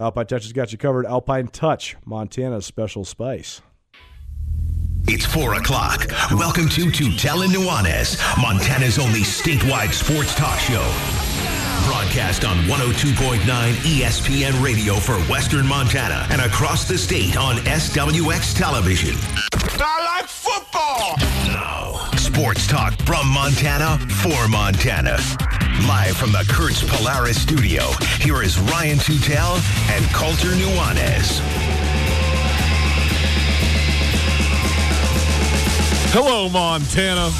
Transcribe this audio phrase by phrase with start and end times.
[0.00, 1.04] Alpine Touch has got you covered.
[1.04, 3.60] Alpine Touch, Montana's special spice.
[5.06, 6.06] It's 4 o'clock.
[6.32, 11.29] Welcome to Tutela Nuanez, Montana's only statewide sports talk show.
[11.86, 19.14] Broadcast on 102.9 ESPN radio for Western Montana and across the state on SWX television.
[19.52, 21.16] I like football.
[21.46, 25.18] Now, sports talk from Montana for Montana.
[25.86, 29.56] Live from the Kurtz Polaris studio, here is Ryan Tutel
[29.90, 31.40] and Colter Nuanez.
[36.12, 37.30] Hello, Montana.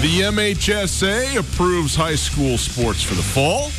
[0.00, 3.70] The MHSA approves high school sports for the fall.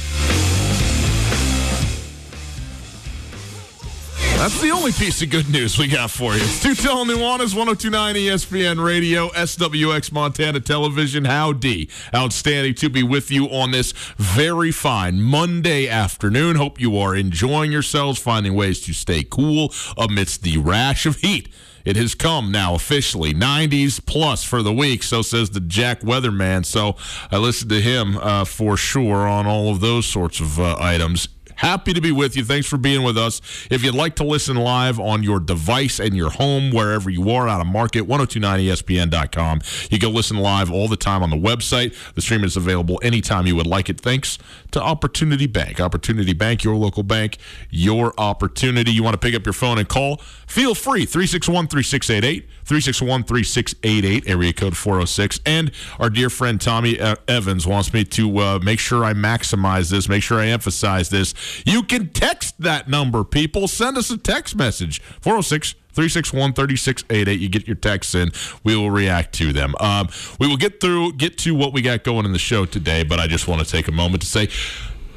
[4.38, 6.42] That's the only piece of good news we got for you.
[6.42, 11.24] It's Tutel Nuanez, 1029 ESPN Radio, SWX Montana Television.
[11.24, 11.90] Howdy.
[12.14, 16.58] Outstanding to be with you on this very fine Monday afternoon.
[16.58, 21.48] Hope you are enjoying yourselves, finding ways to stay cool amidst the rash of heat.
[21.86, 26.66] It has come now officially 90s plus for the week, so says the Jack Weatherman.
[26.66, 26.96] So
[27.32, 31.28] I listened to him uh, for sure on all of those sorts of uh, items.
[31.60, 32.46] Happy to be with you.
[32.46, 33.42] Thanks for being with us.
[33.70, 37.50] If you'd like to listen live on your device and your home, wherever you are
[37.50, 39.60] out of market, 1029ESPN.com.
[39.92, 41.94] You can listen live all the time on the website.
[42.14, 44.00] The stream is available anytime you would like it.
[44.00, 44.38] Thanks
[44.72, 45.82] to Opportunity Bank.
[45.82, 47.38] Opportunity Bank, your local bank,
[47.70, 48.92] your opportunity.
[48.92, 50.22] You want to pick up your phone and call?
[50.48, 51.04] Feel free.
[51.06, 52.48] 361 3688.
[52.70, 55.40] 361 3688, area code 406.
[55.44, 59.90] And our dear friend Tommy uh, Evans wants me to uh, make sure I maximize
[59.90, 61.34] this, make sure I emphasize this.
[61.66, 63.68] You can text that number, people.
[63.68, 67.40] Send us a text message 406 361 3688.
[67.40, 68.32] You get your texts in.
[68.64, 69.74] We will react to them.
[69.80, 70.08] Um,
[70.40, 73.20] we will get through, get to what we got going in the show today, but
[73.20, 74.48] I just want to take a moment to say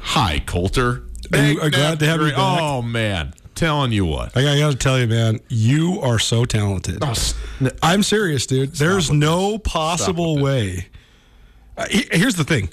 [0.01, 1.03] hi, Colter.
[1.31, 2.61] Hey, glad to have you back.
[2.61, 3.35] Oh, man.
[3.55, 4.35] Telling you what.
[4.35, 6.99] I got to tell you, man, you are so talented.
[7.01, 7.13] Oh,
[7.83, 8.73] I'm serious, dude.
[8.73, 10.87] There's no possible way.
[11.77, 12.69] Uh, here's the thing.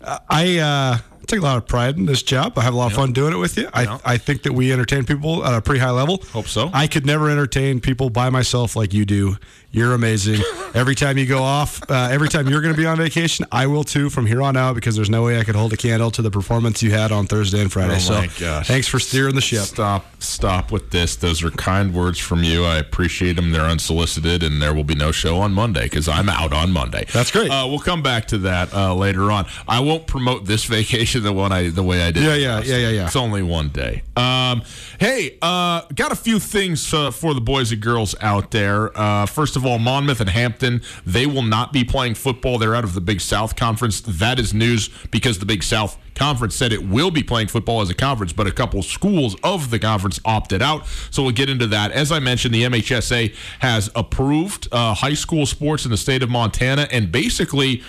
[0.00, 0.98] Uh, I uh,
[1.30, 2.58] take a lot of pride in this job.
[2.58, 3.68] I have a lot of fun doing it with you.
[3.72, 6.18] I, I think that we entertain people at a pretty high level.
[6.32, 6.70] Hope so.
[6.72, 9.36] I could never entertain people by myself like you do.
[9.72, 10.42] You're amazing.
[10.74, 13.68] every time you go off, uh, every time you're going to be on vacation, I
[13.68, 16.10] will too from here on out because there's no way I could hold a candle
[16.12, 17.94] to the performance you had on Thursday and Friday.
[17.94, 18.66] Oh so gosh.
[18.66, 19.62] thanks for steering the ship.
[19.62, 21.14] Stop, stop with this.
[21.14, 22.64] Those are kind words from you.
[22.64, 23.52] I appreciate them.
[23.52, 27.06] They're unsolicited, and there will be no show on Monday because I'm out on Monday.
[27.12, 27.50] That's great.
[27.50, 29.46] Uh, we'll come back to that uh, later on.
[29.68, 32.22] I won't promote this vacation the one I the way I did.
[32.22, 33.06] Yeah, yeah, yeah, yeah, yeah.
[33.06, 34.02] It's only one day.
[34.16, 34.62] Um,
[34.98, 38.96] hey, uh, got a few things uh, for the boys and girls out there.
[38.98, 42.58] Uh, first of all, Monmouth and Hampton, they will not be playing football.
[42.58, 44.00] They're out of the Big South Conference.
[44.00, 47.88] That is news because the Big South Conference said it will be playing football as
[47.88, 50.86] a conference, but a couple schools of the conference opted out.
[51.10, 51.92] So we'll get into that.
[51.92, 56.28] As I mentioned, the MHSA has approved uh, high school sports in the state of
[56.28, 57.82] Montana, and basically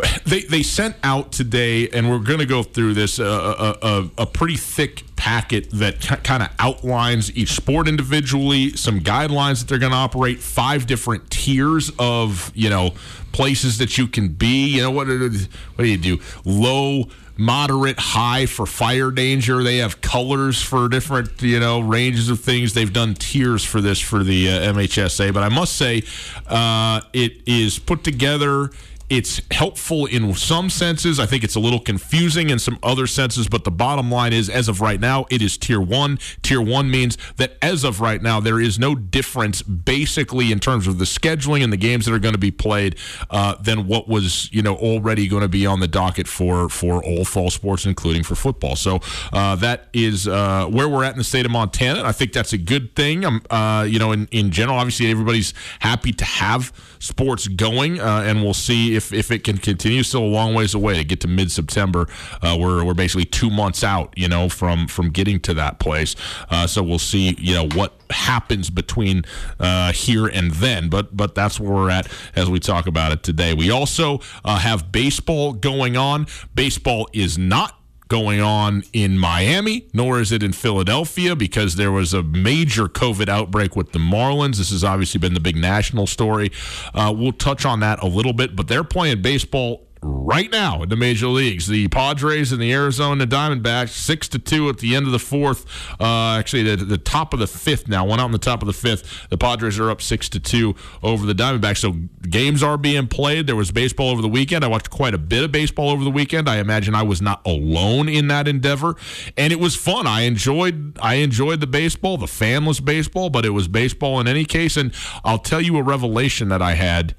[0.26, 4.10] they they sent out today, and we're going to go through this uh, a, a,
[4.22, 9.78] a pretty thick packet that kind of outlines each sport individually, some guidelines that they're
[9.78, 12.90] going to operate, five different tiers of you know
[13.32, 14.76] places that you can be.
[14.76, 15.08] You know what?
[15.08, 16.18] What do you do?
[16.44, 17.04] Low.
[17.34, 19.62] Moderate, high for fire danger.
[19.64, 22.74] They have colors for different, you know, ranges of things.
[22.74, 26.02] They've done tiers for this for the uh, MHSA, but I must say,
[26.46, 28.70] uh, it is put together
[29.12, 31.20] it's helpful in some senses.
[31.20, 34.48] I think it's a little confusing in some other senses, but the bottom line is,
[34.48, 36.18] as of right now, it is tier one.
[36.40, 40.86] Tier one means that as of right now, there is no difference basically in terms
[40.86, 42.96] of the scheduling and the games that are going to be played
[43.28, 47.04] uh, than what was, you know, already going to be on the docket for for
[47.04, 48.76] all fall sports, including for football.
[48.76, 49.00] So
[49.30, 51.98] uh, that is uh, where we're at in the state of Montana.
[51.98, 53.26] And I think that's a good thing.
[53.26, 58.22] Um, uh, you know, in, in general, obviously everybody's happy to have sports going, uh,
[58.24, 60.02] and we'll see if, if it can continue.
[60.02, 62.06] Still a long ways away to get to mid September.
[62.40, 66.14] Uh, we're we're basically two months out, you know, from from getting to that place.
[66.48, 69.24] Uh, so we'll see, you know, what happens between
[69.58, 70.88] uh, here and then.
[70.88, 73.52] But but that's where we're at as we talk about it today.
[73.52, 76.26] We also uh, have baseball going on.
[76.54, 77.81] Baseball is not
[78.12, 83.26] going on in Miami, nor is it in Philadelphia because there was a major COVID
[83.26, 84.58] outbreak with the Marlins.
[84.58, 86.52] This has obviously been the big national story.
[86.92, 90.88] Uh, we'll touch on that a little bit, but they're playing baseball right now in
[90.88, 91.68] the major leagues.
[91.68, 95.64] The Padres and the Arizona Diamondbacks, six to two at the end of the fourth.
[96.00, 98.04] Uh, actually, the, the top of the fifth now.
[98.04, 99.28] One out in the top of the fifth.
[99.30, 101.78] The Padres are up six to two over the Diamondbacks.
[101.78, 101.92] So
[102.28, 103.46] games are being played.
[103.46, 104.64] There was baseball over the weekend.
[104.64, 106.48] I watched quite a bit of baseball over the weekend.
[106.48, 108.96] I imagine I was not alone in that endeavor,
[109.36, 110.06] and it was fun.
[110.06, 110.98] I enjoyed.
[111.00, 114.76] I enjoyed the baseball, the fanless baseball, but it was baseball in any case.
[114.76, 114.92] And
[115.24, 117.14] I'll tell you a revelation that I had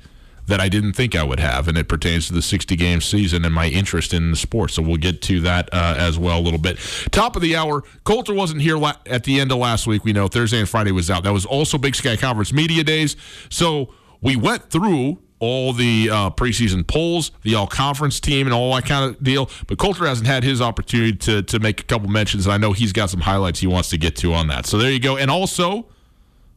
[0.48, 3.46] that I didn't think I would have, and it pertains to the 60 game season
[3.46, 4.72] and my interest in the sport.
[4.72, 6.78] So we'll get to that uh, as well a little bit.
[7.12, 10.04] Top of the hour, Colter wasn't here la- at the end of last week.
[10.04, 11.24] We know Thursday and Friday was out.
[11.24, 13.16] That was also Big Sky Conference Media Days.
[13.50, 18.74] So we went through all the uh, preseason polls, the all conference team, and all
[18.76, 19.50] that kind of deal.
[19.68, 22.72] But Colter hasn't had his opportunity to, to make a couple mentions, and I know
[22.72, 24.66] he's got some highlights he wants to get to on that.
[24.66, 25.18] So there you go.
[25.18, 25.88] And also,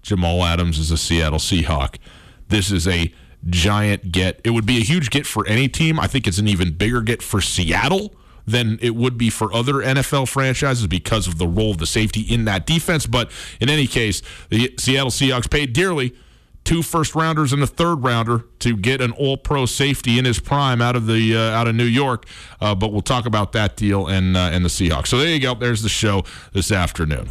[0.02, 1.96] Jamal Adams is a Seattle Seahawk.
[2.48, 3.12] This is a
[3.48, 4.40] giant get.
[4.44, 5.98] It would be a huge get for any team.
[6.00, 8.14] I think it's an even bigger get for Seattle
[8.46, 12.20] than it would be for other NFL franchises because of the role of the safety
[12.20, 13.06] in that defense.
[13.06, 16.14] But in any case, the Seattle Seahawks paid dearly.
[16.64, 20.40] Two first rounders and a third rounder to get an All Pro safety in his
[20.40, 22.26] prime out of the uh, out of New York,
[22.60, 25.06] uh, but we'll talk about that deal and uh, and the Seahawks.
[25.06, 25.54] So there you go.
[25.54, 26.24] There's the show
[26.54, 27.28] this afternoon.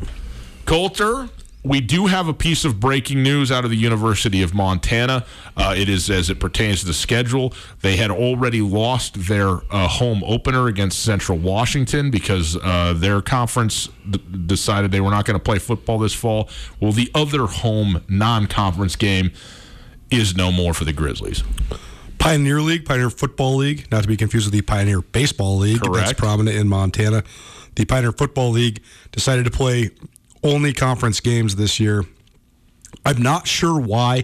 [0.65, 1.27] Colter,
[1.65, 5.25] we do have a piece of breaking news out of the University of Montana.
[5.57, 7.53] Uh, it is as it pertains to the schedule.
[7.81, 13.89] They had already lost their uh, home opener against Central Washington because uh, their conference
[14.09, 16.49] d- decided they were not going to play football this fall.
[16.79, 19.31] Well, the other home non conference game
[20.11, 21.43] is no more for the Grizzlies.
[22.19, 26.07] Pioneer League, Pioneer Football League, not to be confused with the Pioneer Baseball League Correct.
[26.07, 27.23] that's prominent in Montana.
[27.75, 28.81] The Pioneer Football League
[29.11, 29.91] decided to play
[30.45, 32.05] only conference games this year.
[33.05, 34.23] I'm not sure why,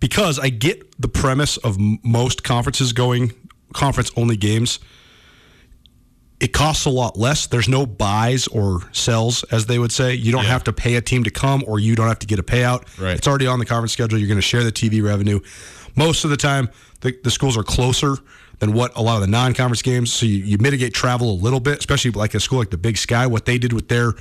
[0.00, 3.32] because I get the premise of most conferences going
[3.72, 4.78] conference only games.
[6.38, 7.46] it costs a lot less.
[7.46, 10.12] There's no buys or sells, as they would say.
[10.12, 10.50] You don't Yeah.
[10.50, 12.82] have to pay a team to come, or you don't have to get a payout.
[13.00, 13.16] Right.
[13.16, 14.18] It's already on the conference schedule.
[14.18, 15.40] You're going to share the TV revenue.
[15.94, 16.68] Most of the time,
[17.00, 18.16] the, the schools are closer
[18.58, 20.12] than what a lot of the non-conference games.
[20.12, 22.98] So you, you mitigate travel a little bit, especially like a school like the Big
[22.98, 23.26] Sky.
[23.26, 24.12] What they did with their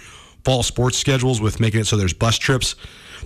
[0.45, 2.75] fall sports schedules, with making it so there's bus trips.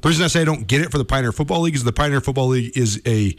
[0.01, 1.91] The reason I say I don't get it for the Pioneer Football League is the
[1.91, 3.35] Pioneer Football League is a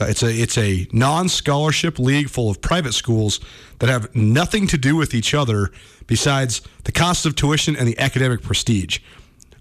[0.00, 3.40] uh, it's a it's a non-scholarship league full of private schools
[3.78, 5.70] that have nothing to do with each other
[6.06, 9.00] besides the cost of tuition and the academic prestige.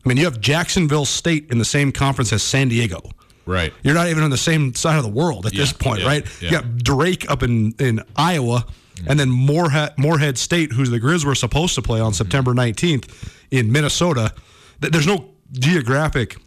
[0.04, 3.02] I mean, you have Jacksonville State in the same conference as San Diego.
[3.46, 3.74] Right.
[3.84, 6.42] You're not even on the same side of the world at this point, yeah, right?
[6.42, 6.50] yeah.
[6.50, 8.66] You got Drake up in in Iowa,
[9.08, 13.34] and then Moorhead, Moorhead State, who the Grizz were supposed to play on September 19th
[13.52, 14.34] in Minnesota.
[14.82, 16.38] Th- There's no geographic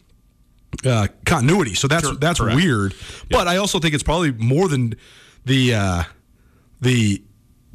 [0.84, 2.56] uh, continuity, so that's that's correct.
[2.56, 2.94] weird.
[3.30, 4.94] But I also think it's probably more than
[5.44, 6.02] the uh,
[6.80, 7.22] the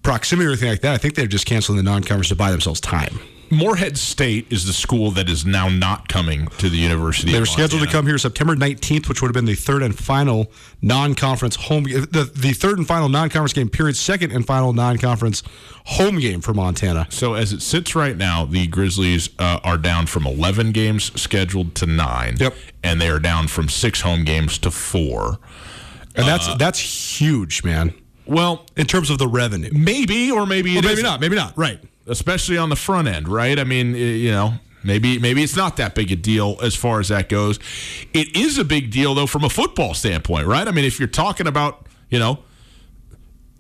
[0.04, 0.94] proximity or anything like that.
[0.94, 3.20] I think they're just canceling the non-conference to buy themselves time.
[3.52, 7.32] Morehead State is the school that is now not coming to the University.
[7.32, 9.98] They were scheduled to come here September 19th, which would have been the third and
[9.98, 10.52] final
[10.82, 15.44] non-conference home the, the third and final non-conference game period, second and final non-conference
[15.86, 17.08] home game for Montana.
[17.10, 21.76] So as it sits right now, the Grizzlies uh, are down from 11 games scheduled
[21.76, 22.38] to nine.
[22.40, 22.54] Yep.
[22.84, 25.40] And they are down from six home games to four.
[26.16, 26.80] And that's that's
[27.20, 27.94] huge, man,
[28.26, 29.70] Well, in terms of the revenue.
[29.72, 31.04] maybe or maybe it Or maybe isn't.
[31.06, 31.58] not, maybe not.
[31.58, 31.80] Right.
[32.10, 33.58] Especially on the front end, right?
[33.58, 37.08] I mean, you know, maybe maybe it's not that big a deal as far as
[37.10, 37.60] that goes.
[38.14, 40.68] It is a big deal though from a football standpoint, right?
[40.68, 42.40] I mean, if you're talking about, you know,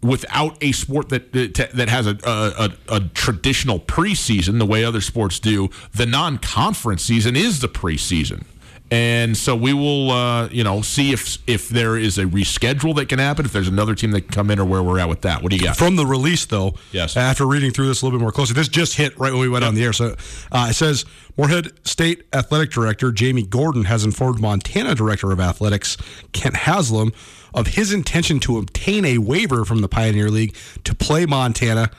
[0.01, 5.39] without a sport that that has a, a, a traditional preseason the way other sports
[5.39, 8.43] do, the non-conference season is the preseason.
[8.91, 13.07] And so we will, uh, you know, see if if there is a reschedule that
[13.07, 15.21] can happen, if there's another team that can come in, or where we're at with
[15.21, 15.43] that.
[15.43, 15.77] What do you got?
[15.77, 17.15] From the release, though, Yes.
[17.15, 19.49] after reading through this a little bit more closely, this just hit right when we
[19.49, 19.93] went on the air.
[19.93, 20.15] So
[20.51, 21.05] uh, it says
[21.37, 25.95] Morehead State Athletic Director Jamie Gordon has informed Montana Director of Athletics
[26.31, 27.13] Kent Haslam
[27.53, 31.91] of his intention to obtain a waiver from the Pioneer League to play Montana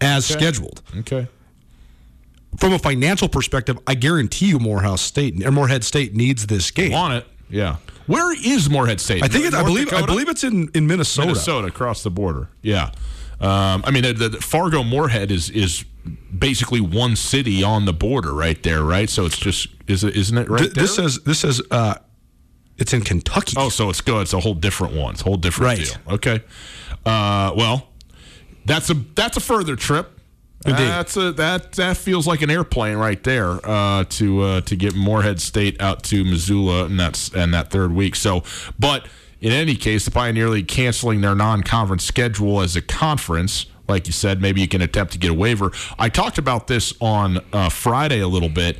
[0.00, 0.82] as scheduled.
[0.98, 1.26] okay.
[2.58, 6.92] From a financial perspective, I guarantee you Morehouse State or Morehead State needs this game.
[6.92, 7.26] Want it?
[7.50, 7.76] Yeah.
[8.06, 9.22] Where is Morehead State?
[9.22, 11.28] I think it, I North believe I believe it's in, in Minnesota.
[11.28, 12.48] Minnesota across the border.
[12.62, 12.90] Yeah.
[13.40, 15.84] Um, I mean, the, the Fargo Moorhead is is
[16.38, 19.08] basically one city on the border right there, right?
[19.10, 20.82] So it's just is it isn't it right Th- there?
[20.84, 21.94] this says this says uh,
[22.78, 23.54] it's in Kentucky.
[23.56, 24.22] oh, so it's good.
[24.22, 25.12] It's a whole different one.
[25.14, 25.84] It's a whole different Right.
[26.06, 26.14] deal.
[26.14, 26.42] Okay.
[27.06, 27.88] Uh, well,
[28.64, 30.13] that's a that's a further trip.
[30.64, 30.82] Indeed.
[30.82, 34.94] That's a that that feels like an airplane right there uh, to uh, to get
[34.94, 38.16] Morehead State out to Missoula and that's and that third week.
[38.16, 38.42] So,
[38.78, 39.06] but
[39.42, 44.12] in any case, the Pioneer League canceling their non-conference schedule as a conference, like you
[44.14, 45.70] said, maybe you can attempt to get a waiver.
[45.98, 48.78] I talked about this on uh, Friday a little bit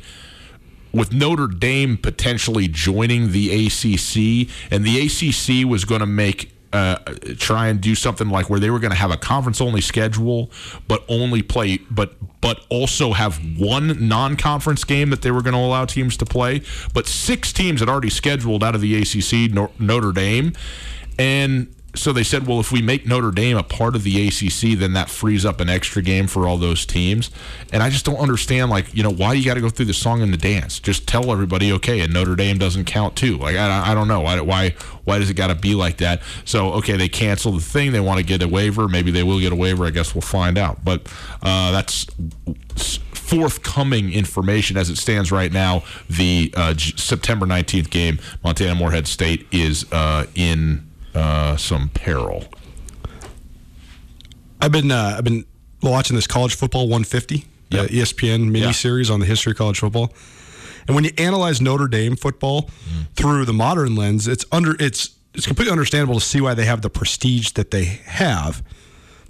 [0.91, 6.97] with Notre Dame potentially joining the ACC, and the ACC was going to make uh,
[7.37, 10.51] try and do something like where they were going to have a conference only schedule,
[10.87, 15.53] but only play, but but also have one non conference game that they were going
[15.53, 16.61] to allow teams to play.
[16.93, 20.53] But six teams had already scheduled out of the ACC, Notre Dame,
[21.17, 24.77] and so they said, well, if we make Notre Dame a part of the ACC,
[24.77, 27.31] then that frees up an extra game for all those teams.
[27.71, 29.93] And I just don't understand, like, you know, why you got to go through the
[29.93, 30.79] song and the dance?
[30.79, 33.37] Just tell everybody, okay, and Notre Dame doesn't count too.
[33.37, 36.21] Like, I, I don't know why why why does it got to be like that?
[36.45, 37.91] So, okay, they cancel the thing.
[37.91, 38.87] They want to get a waiver.
[38.87, 39.85] Maybe they will get a waiver.
[39.85, 40.83] I guess we'll find out.
[40.83, 41.07] But
[41.41, 42.07] uh, that's
[43.13, 45.83] forthcoming information as it stands right now.
[46.09, 52.45] The uh, September 19th game, Montana Morehead State is uh, in uh, some peril.
[54.61, 55.45] I've been uh, I've been
[55.81, 57.89] watching this college football 150, Yep.
[57.89, 58.71] the ESPN mini Yeah.
[58.71, 60.13] series on the history of college football.
[60.87, 62.69] And when you analyze Notre Dame football
[63.15, 66.81] through the modern lens, it's under it's it's completely understandable to see why they have
[66.81, 68.63] the prestige that they have.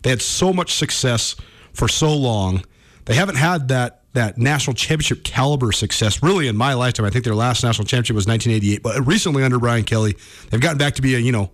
[0.04, 1.36] They had so much success
[1.74, 2.64] for so long.
[3.06, 7.06] They haven't had that that national championship caliber success really in my lifetime.
[7.06, 10.16] I think their last national championship was 1988, but recently under Brian Kelly,
[10.50, 11.52] they've gotten back to be a you know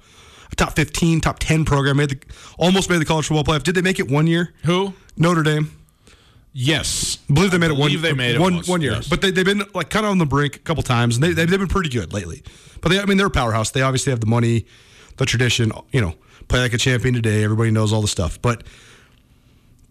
[0.55, 1.97] top 15, top 10 program.
[1.97, 2.19] Made the
[2.57, 3.63] almost made the college football playoff.
[3.63, 4.53] Did they make it one year?
[4.65, 4.93] Who?
[5.17, 5.71] Notre Dame.
[6.53, 8.01] Yes, I believe they made it one.
[8.01, 9.07] they made it one, once, one year, yes.
[9.07, 11.31] but they, they've been like kind of on the brink a couple times, and they,
[11.31, 12.43] they've been pretty good lately.
[12.81, 13.71] But they, I mean, they're a powerhouse.
[13.71, 14.65] They obviously have the money,
[15.15, 15.71] the tradition.
[15.93, 16.15] You know,
[16.49, 17.43] play like a champion today.
[17.43, 18.41] Everybody knows all the stuff.
[18.41, 18.63] But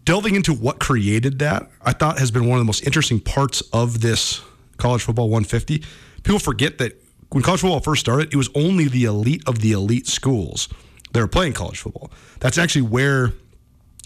[0.05, 3.61] delving into what created that, I thought has been one of the most interesting parts
[3.73, 4.41] of this
[4.77, 5.83] college football 150.
[6.23, 9.71] People forget that when college football first started, it was only the elite of the
[9.71, 10.67] elite schools
[11.13, 12.11] that were playing college football.
[12.39, 13.33] That's actually where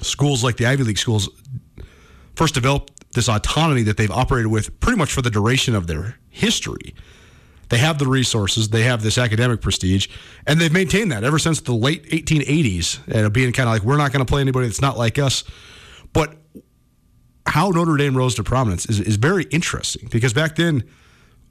[0.01, 1.29] schools like the Ivy League schools
[2.36, 6.20] first developed this autonomy that they've operated with pretty much for the duration of their
[6.29, 6.94] history.
[7.70, 10.08] They have the resources, they have this academic prestige,
[10.46, 13.00] and they've maintained that ever since the late 1880s.
[13.08, 15.44] And being kind of like, we're not going to play anybody that's not like us.
[16.13, 16.36] But
[17.48, 20.84] how Notre Dame rose to prominence is, is very interesting because back then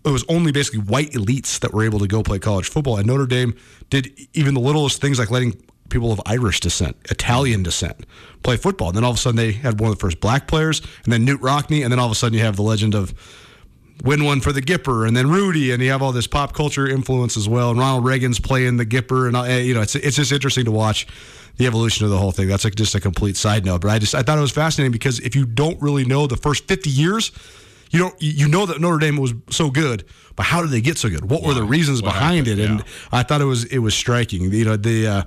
[0.04, 2.96] it was only basically white elites that were able to go play college football.
[2.96, 3.54] And Notre Dame
[3.90, 8.04] did even the littlest things like letting people of Irish descent, Italian descent,
[8.42, 8.88] play football.
[8.88, 11.12] And then all of a sudden they had one of the first black players, and
[11.12, 13.14] then Knute Rockney, and then all of a sudden you have the legend of
[14.02, 16.86] win one for the Gipper, and then Rudy, and you have all this pop culture
[16.86, 17.70] influence as well.
[17.70, 20.70] And Ronald Reagan's playing the Gipper, and uh, you know it's it's just interesting to
[20.70, 21.06] watch
[21.56, 22.48] the evolution of the whole thing.
[22.48, 24.92] That's like just a complete side note, but I just I thought it was fascinating
[24.92, 27.32] because if you don't really know the first fifty years.
[27.94, 28.14] You don't.
[28.20, 30.04] You know that Notre Dame was so good,
[30.36, 31.30] but how did they get so good?
[31.30, 32.60] What were the reasons What behind happened?
[32.60, 32.70] it?
[32.70, 32.84] And Yeah.
[33.12, 34.52] I thought it was it was striking.
[34.52, 35.22] You know the uh,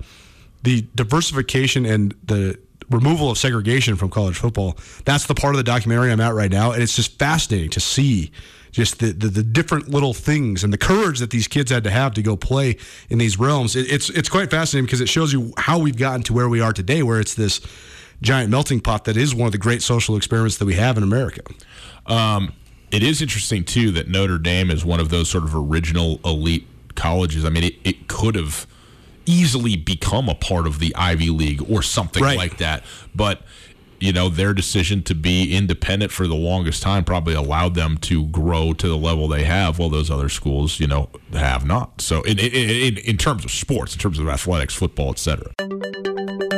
[0.64, 2.60] the diversification and the
[2.90, 4.78] removal of segregation from college football.
[5.06, 7.80] That's the part of the documentary I'm at right now, and it's just fascinating to
[7.80, 8.32] see
[8.72, 11.90] just the, the, the different little things and the courage that these kids had to
[11.90, 12.78] have to go play
[13.10, 13.76] in these realms.
[13.76, 16.60] It, it's it's quite fascinating because it shows you how we've gotten to where we
[16.62, 17.62] are today, where it's this
[18.22, 21.04] giant melting pot that is one of the great social experiments that we have in
[21.04, 21.42] America.
[22.08, 22.54] Um,
[22.92, 26.66] it is interesting too that Notre Dame is one of those sort of original elite
[26.96, 27.44] colleges.
[27.46, 28.66] I mean, it, it could have
[29.26, 32.38] easily become a part of the Ivy League or something Right.
[32.38, 32.84] like that,
[33.14, 33.42] but
[34.00, 38.28] you know their decision to be independent for the longest time probably allowed them to
[38.28, 42.22] grow to the level they have while those other schools you know have not so
[42.22, 45.52] in in, in, in terms of sports in terms of athletics football etc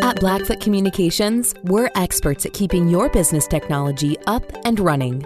[0.03, 5.25] At Blackfoot Communications, we're experts at keeping your business technology up and running.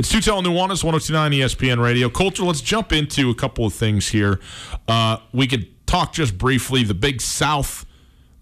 [0.00, 2.08] It's Tutel Nuanez, 1029 ESPN Radio.
[2.08, 4.40] Colter, let's jump into a couple of things here.
[4.88, 6.82] Uh, we could talk just briefly.
[6.84, 7.84] The Big South,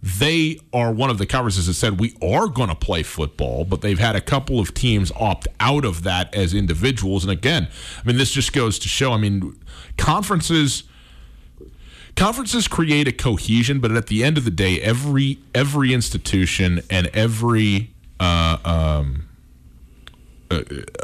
[0.01, 3.81] they are one of the conferences that said we are going to play football, but
[3.81, 7.25] they've had a couple of teams opt out of that as individuals.
[7.25, 7.67] And again,
[7.99, 9.61] I mean, this just goes to show, I mean,
[9.97, 10.85] conferences
[12.15, 17.09] conferences create a cohesion, but at the end of the day, every every institution and
[17.09, 17.91] every
[18.21, 19.28] uh, um,
[20.51, 20.63] uh,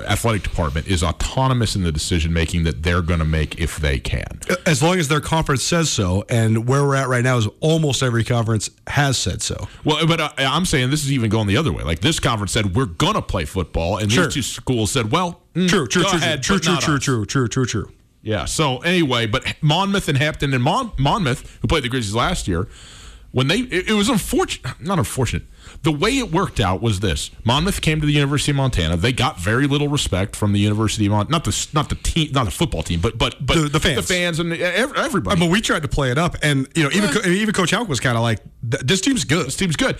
[0.08, 3.98] athletic department is autonomous in the decision making that they're going to make if they
[3.98, 4.40] can.
[4.66, 8.02] As long as their conference says so, and where we're at right now is almost
[8.02, 9.68] every conference has said so.
[9.84, 11.82] Well, but uh, I'm saying this is even going the other way.
[11.82, 14.24] Like this conference said, we're going to play football, and Sure.
[14.24, 17.48] these two schools said, well, mm, True, true, true, ahead, true, true, true, true, true,
[17.48, 17.92] true, true.
[18.22, 18.46] Yeah.
[18.46, 22.66] So anyway, but Monmouth and Hampton and Mon- Monmouth, who played the Grizzlies last year,
[23.32, 25.42] when they it, it was unfortunate, not unfortunate.
[25.84, 28.96] The way it worked out was this: Monmouth came to the University of Montana.
[28.96, 32.32] They got very little respect from the University of Montana, not the not the team,
[32.32, 33.96] not the football team, but but but The- the fans.
[33.96, 35.34] the fans, and ev- everybody.
[35.34, 37.54] Uh, I mean, we tried to play it up, and you know, even Co- even
[37.54, 39.98] Coach Hauck was kind of like, "This team's good." this team's good.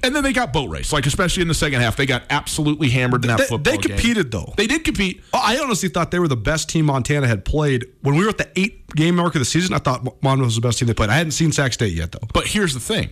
[0.00, 2.88] And then they got boat race, like especially in the second half, they got absolutely
[2.88, 3.72] hammered in that They, football.
[3.72, 3.96] they game.
[3.96, 4.54] competed though.
[4.56, 5.22] They did compete.
[5.32, 8.28] Oh, I honestly thought they were the best team Montana had played when we were
[8.30, 9.74] at the eight game mark of the season.
[9.74, 11.10] I thought Monmouth was the best team they played.
[11.10, 12.28] I hadn't seen Sac State yet though.
[12.32, 13.08] But here's the thing.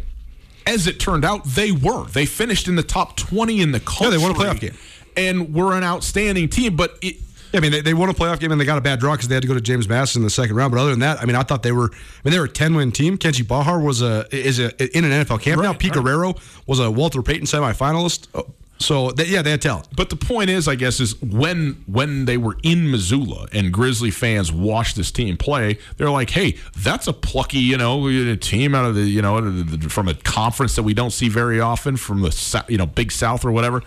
[0.67, 2.07] As it turned out, they were.
[2.07, 4.07] They finished in the top 20 in the country.
[4.07, 4.77] Yeah, they won a playoff game.
[5.17, 6.77] And were an outstanding team.
[6.77, 7.17] But it,
[7.55, 9.29] I mean, they, they won a playoff game and they got a bad draw because
[9.29, 10.73] they had to go to James Madison in the second round.
[10.73, 11.91] But other than that, I mean, I thought they were.
[11.93, 13.17] I mean, they were a ten win team.
[13.17, 15.71] Kenji Bahar was a is a in an NFL camp now.
[15.71, 16.05] Right, Pete right.
[16.05, 16.35] Guerrero
[16.67, 18.29] was a Walter Payton semifinalist.
[18.35, 18.47] Oh,
[18.79, 19.89] So they, yeah, they had talent.
[19.97, 24.11] but the point is, I guess, is when when they were in Missoula and Grizzly
[24.11, 28.85] fans watched this team play, they're like, "Hey, that's a plucky, you know, team out
[28.85, 32.65] of the, you know, from a conference that we don't see very often, from the,
[32.69, 33.83] you know, Big South or whatever."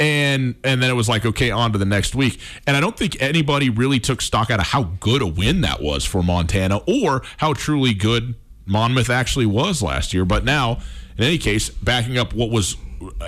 [0.00, 2.96] and and then it was like okay on to the next week and i don't
[2.96, 6.78] think anybody really took stock out of how good a win that was for montana
[6.88, 8.34] or how truly good
[8.66, 10.80] monmouth actually was last year but now
[11.16, 12.76] in any case backing up what was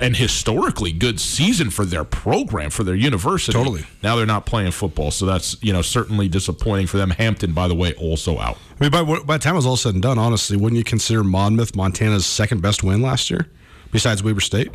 [0.01, 3.85] an historically good season for their program for their university Totally.
[4.03, 7.67] now they're not playing football so that's you know certainly disappointing for them hampton by
[7.67, 10.03] the way also out I mean, by, by the time it was all said and
[10.03, 13.47] done, honestly, wouldn't you consider Monmouth Montana's second best win last year,
[13.91, 14.69] besides Weber State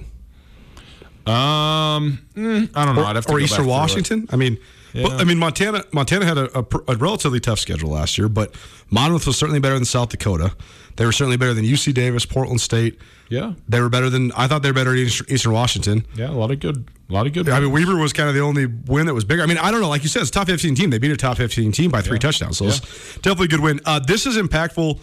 [1.24, 3.66] um mm, i don't know or, I'd have to or Eastern.
[3.66, 4.26] Washington?
[4.30, 4.58] I mean,
[4.92, 8.54] but, I mean, Montana Montana had a, a, a relatively tough schedule last year, but
[8.90, 10.54] Monmouth was certainly better than South Dakota.
[10.96, 12.98] They were certainly better than UC Davis, Portland State.
[13.28, 16.06] yeah They were better than I thought they were better than Eastern Washington.
[16.16, 17.46] yeah a lot of good a lot of good.
[17.50, 19.42] I mean, Weber was kind of the only win that was bigger.
[19.42, 19.88] I mean, I don't know.
[19.90, 20.88] Like you said, it's a top 15 team.
[20.88, 22.56] They beat a top 15 team by three touchdowns.
[22.56, 22.80] So it's
[23.16, 23.80] definitely a good win.
[23.84, 24.98] Uh, this is impactful.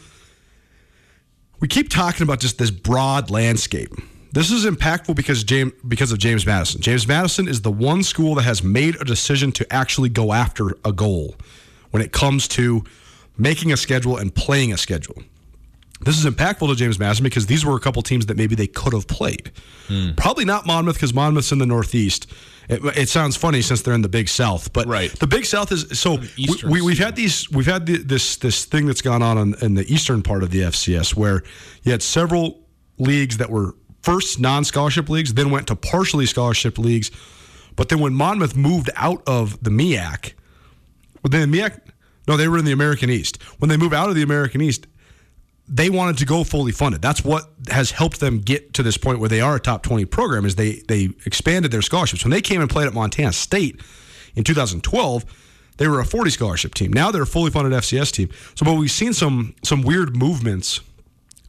[1.60, 3.91] We keep talking about just this broad landscape.
[4.32, 6.82] This is impactful because James because of James Madison.
[6.82, 10.78] James Madison is the one school that has made a decision to actually go after
[10.86, 11.36] a goal
[11.91, 12.84] when it comes to
[13.38, 15.21] making a schedule and playing a schedule.
[16.01, 18.67] This is impactful to James Madison because these were a couple teams that maybe they
[18.67, 19.51] could have played.
[19.88, 20.12] Hmm.
[20.15, 22.27] Probably not Monmouth because Monmouth's in the Northeast.
[22.69, 25.12] It, it sounds funny since they're in the Big South, but Right.
[25.19, 26.17] the Big South is so.
[26.17, 27.49] We, Eastern we, we've had these.
[27.51, 30.51] We've had the, this this thing that's gone on in, in the eastern part of
[30.51, 31.43] the FCS where
[31.83, 32.62] you had several
[32.97, 37.12] leagues that were first non-scholarship leagues, then went to partially scholarship leagues,
[37.75, 40.33] but then when Monmouth moved out of the MEAC,
[41.21, 41.79] well, then MEAC,
[42.27, 43.41] no, they were in the American East.
[43.57, 44.88] When they moved out of the American East,
[45.69, 47.01] they wanted to go fully funded.
[47.01, 50.05] That's what has helped them get to this point where they are a top 20
[50.05, 52.23] program is they they expanded their scholarships.
[52.23, 53.79] When they came and played at Montana State
[54.36, 55.25] in 2012,
[55.77, 56.91] they were a 40 scholarship team.
[56.91, 58.29] Now they're a fully funded FCS team.
[58.55, 60.82] So but we've seen some some weird movements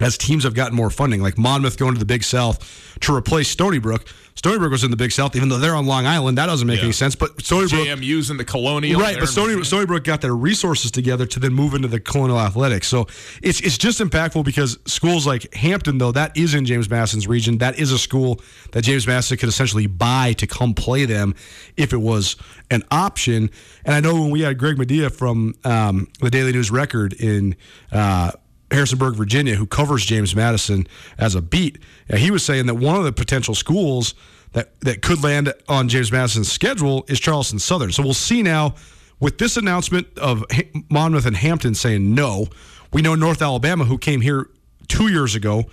[0.01, 3.49] as teams have gotten more funding, like Monmouth going to the Big South to replace
[3.49, 4.07] Stony Brook.
[4.41, 6.39] Stony Brook was in the Big South, even though they're on Long Island.
[6.39, 6.85] That doesn't make Yeah.
[6.85, 7.15] any sense.
[7.15, 8.99] But Stony Brook JMU's in the Colonial.
[8.99, 12.41] Right, but Stony, Stony Brook got their resources together to then move into the Colonial
[12.41, 12.89] Athletics.
[12.89, 13.07] So
[13.43, 17.59] it's it's just impactful because schools like Hampton, though, that is in James Madison's region.
[17.59, 18.41] That is a school
[18.73, 21.35] that James Madison could essentially buy to come play them
[21.77, 22.37] if it was
[22.71, 23.51] an option.
[23.85, 27.57] And I know when we had Greg Madia from um, the Daily News Record in.
[27.93, 28.31] Uh,
[28.71, 30.87] Harrisonburg, Virginia, who covers James Madison
[31.19, 31.79] as a beat,
[32.15, 34.15] he was saying that one of the potential schools
[34.53, 37.93] that, that could land on James Madison's schedule is Charleston Southern.
[37.93, 38.75] So we'll see now
[39.19, 40.45] with this announcement of
[40.89, 42.47] Monmouth and Hampton saying no.
[42.93, 44.49] We know North Alabama, who came here
[44.89, 45.65] two years ago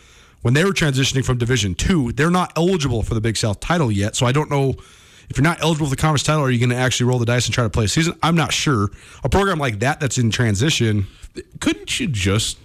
[0.41, 3.91] when they were transitioning from Division Two, they're not eligible for the Big South title
[3.91, 4.15] yet.
[4.15, 4.75] So I don't know
[5.29, 7.25] if you're not eligible for the conference title, are you going to actually roll the
[7.25, 8.17] dice and try to play a season?
[8.23, 8.89] I'm not sure.
[9.23, 11.07] A program like that that's in transition.
[11.60, 12.57] couldn't you just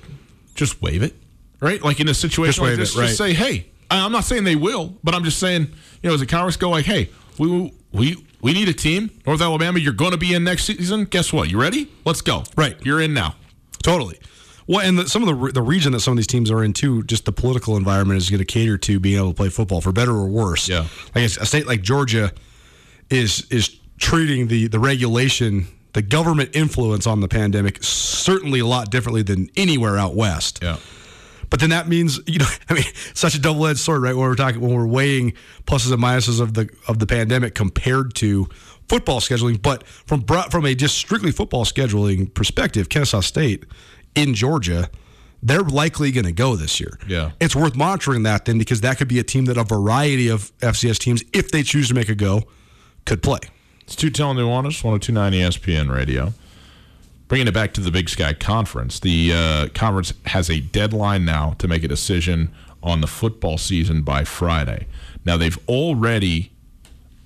[0.54, 1.14] just waive it,
[1.60, 1.82] right?
[1.82, 3.06] Like in a situation Just like this, it, right.
[3.06, 5.68] just say, "Hey," I- I'm not saying they will, but I'm just saying,
[6.02, 9.40] you know, as a Congress go like, "Hey, we we we need a team, North
[9.40, 9.78] Alabama.
[9.78, 11.04] You're going to be in next season.
[11.04, 11.50] Guess what?
[11.50, 11.88] You ready?
[12.04, 12.42] Let's go.
[12.56, 12.76] Right.
[12.84, 13.36] you're in now.
[13.82, 14.18] Totally.
[14.66, 16.72] Well, and the, some of the the region that some of these teams are in
[16.72, 19.80] too, just the political environment is going to cater to being able to play football
[19.80, 20.68] for better or worse.
[20.68, 20.86] Yeah.
[21.14, 22.32] like a state like Georgia
[23.10, 28.90] is is treating the the regulation, the government influence on the pandemic certainly a lot
[28.90, 30.60] differently than anywhere out west.
[30.62, 30.78] Yeah,
[31.50, 34.14] But then that means, you know, I mean, such a double edged sword, right?
[34.16, 35.34] When we're talking, when we're weighing
[35.66, 38.48] pluses and minuses of the of the pandemic compared to
[38.88, 43.64] football scheduling, but from from a just strictly football scheduling perspective, Kennesaw State
[44.14, 44.90] in Georgia,
[45.42, 46.98] they're likely going to go this year.
[47.06, 47.32] Yeah.
[47.40, 50.56] it's worth monitoring that then because that could be a team that a variety of
[50.58, 52.42] FCS teams, if they choose to make a go,
[53.04, 53.40] could play.
[53.92, 56.32] It's Tutel Nuanez, 1029 ESPN Radio.
[57.28, 61.52] Bringing it back to the Big Sky Conference, the uh, conference has a deadline now
[61.58, 64.86] to make a decision on the football season by Friday.
[65.26, 66.52] Now they've already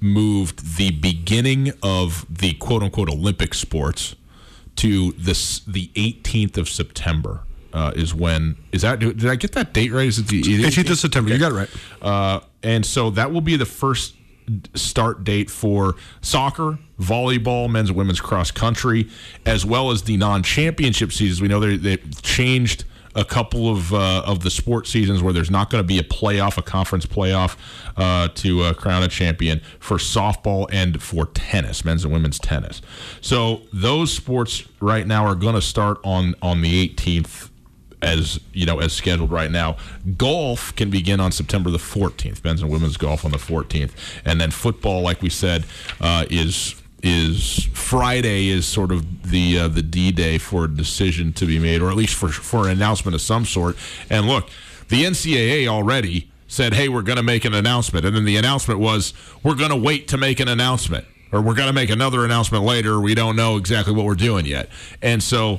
[0.00, 4.16] moved the beginning of the quote unquote Olympic sports
[4.74, 7.42] to this the 18th of September.
[7.72, 8.98] Uh, is when is that?
[8.98, 10.08] Did I get that date right?
[10.08, 11.30] Is it the 18th of September.
[11.30, 11.70] You got it right.
[12.02, 14.15] uh, and so that will be the first
[14.74, 19.08] start date for soccer, volleyball, men's and women's cross country,
[19.44, 21.40] as well as the non-championship seasons.
[21.40, 22.84] We know they they've changed
[23.16, 26.02] a couple of uh, of the sport seasons where there's not going to be a
[26.02, 27.56] playoff, a conference playoff
[27.96, 32.82] uh, to uh, crown a champion for softball and for tennis, men's and women's tennis.
[33.20, 37.50] So those sports right now are going to start on on the 18th
[38.06, 39.76] as you know as scheduled right now.
[40.16, 42.42] Golf can begin on September the 14th.
[42.44, 43.92] Men's and women's golf on the 14th,
[44.24, 45.66] and then football, like we said,
[46.00, 51.32] uh, is is Friday is sort of the uh, the D day for a decision
[51.34, 53.76] to be made, or at least for for an announcement of some sort.
[54.08, 54.48] And look,
[54.88, 58.78] the NCAA already said, "Hey, we're going to make an announcement," and then the announcement
[58.78, 62.24] was, "We're going to wait to make an announcement." Or we're going to make another
[62.24, 63.00] announcement later.
[63.00, 64.68] We don't know exactly what we're doing yet.
[65.02, 65.58] And so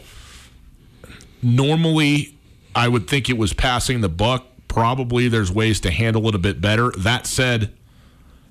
[1.43, 2.37] normally
[2.77, 4.45] I would think it was passing the buck.
[4.67, 6.91] Probably there's ways to handle it a bit better.
[6.91, 7.73] That said,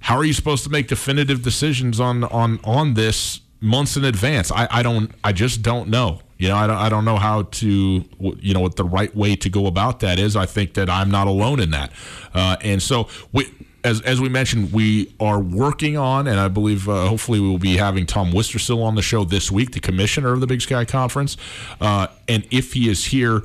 [0.01, 4.51] how are you supposed to make definitive decisions on on on this months in advance?
[4.51, 6.21] I, I don't I just don't know.
[6.39, 8.05] You know, I don't, I don't know how to,
[8.41, 10.37] you know, what the right way to go about that is.
[10.37, 11.93] I think that I'm not alone in that.
[12.35, 13.51] Uh, and so, we,
[13.83, 17.59] as, as we mentioned, we are working on, and I believe uh, hopefully we will
[17.59, 20.85] be having Tom Wistrcill on the show this week, the commissioner of the Big Sky
[20.85, 21.39] Conference.
[21.81, 23.43] Uh, and if he is here,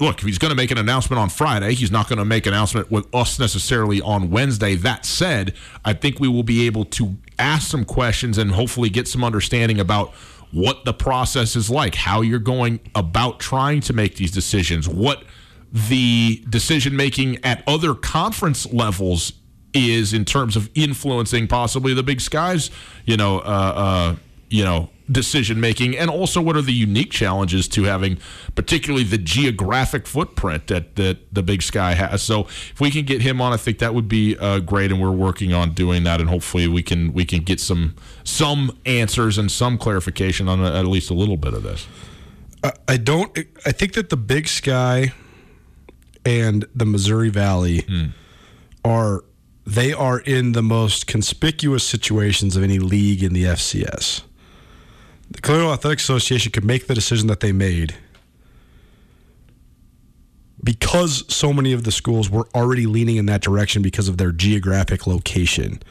[0.00, 2.46] look, if he's going to make an announcement on Friday, he's not going to make
[2.46, 4.74] an announcement with us necessarily on Wednesday.
[4.74, 9.06] That said, I think we will be able to ask some questions and hopefully get
[9.06, 10.12] some understanding about
[10.52, 15.22] what the process is like, how you're going about trying to make these decisions, what
[15.72, 19.34] the decision making at other conference levels
[19.72, 22.70] is in terms of influencing possibly the big skies,
[23.04, 24.16] you know, uh, uh,
[24.50, 28.18] you know, decision making, and also what are the unique challenges to having,
[28.54, 32.22] particularly the geographic footprint that that the Big Sky has.
[32.22, 35.00] So if we can get him on, I think that would be uh, great, and
[35.00, 39.38] we're working on doing that, and hopefully we can we can get some some answers
[39.38, 41.86] and some clarification on at least a little bit of this.
[42.86, 43.36] I don't.
[43.64, 45.12] I think that the Big Sky
[46.26, 48.06] and the Missouri Valley Hmm.
[48.84, 49.24] are
[49.66, 54.22] they are in the most conspicuous situations of any league in the FCS.
[55.30, 57.94] The Colonial Athletic Association could make the decision that they made
[60.62, 64.32] because so many of the schools were already leaning in that direction because of their
[64.32, 65.82] geographic location.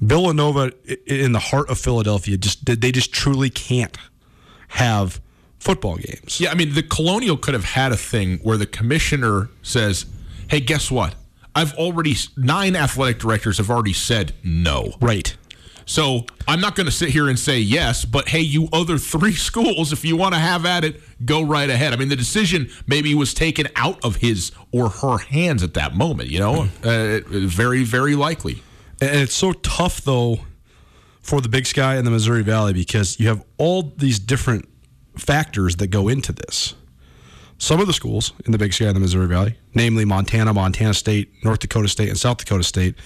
[0.00, 0.72] Villanova,
[1.06, 3.96] in the heart of Philadelphia, just they just truly can't
[4.68, 5.20] have
[5.60, 6.40] football games.
[6.40, 10.06] Yeah, I mean, the Colonial could have had a thing where the commissioner says,
[10.48, 11.14] "Hey, guess what?
[11.54, 15.36] I've already nine athletic directors have already said no." Right.
[15.84, 19.34] So I'm not going to sit here and say yes, but hey, you other three
[19.48, 21.92] schools, if you want to have at it, go right ahead.
[21.92, 25.94] I mean, the decision maybe was taken out of his or her hands at that
[25.94, 26.28] moment.
[26.28, 28.62] You know, uh, very, very likely.
[29.00, 30.38] And it's so tough though
[31.20, 34.68] for the Big Sky and the Missouri Valley because you have all these different
[35.16, 36.74] factors that go into this.
[37.58, 40.94] Some of the schools in the Big Sky and the Missouri Valley, namely Montana, Montana
[40.94, 42.96] State, North Dakota State, and South Dakota State,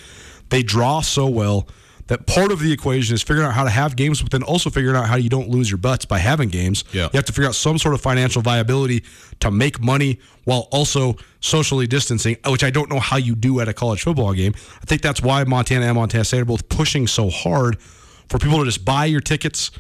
[0.48, 1.68] they draw so well
[2.08, 4.70] that part of the equation is figuring out how to have games, but then also
[4.70, 6.84] figuring out how you don't lose your butts by having games.
[6.92, 7.04] Yeah.
[7.04, 9.02] You have to figure out some sort of financial viability
[9.40, 13.68] to make money while also socially distancing, which I don't know how you do at
[13.68, 14.54] a college football game.
[14.80, 17.80] I think that's why Montana and Montana State are both pushing so hard
[18.28, 19.72] for people to just buy your tickets.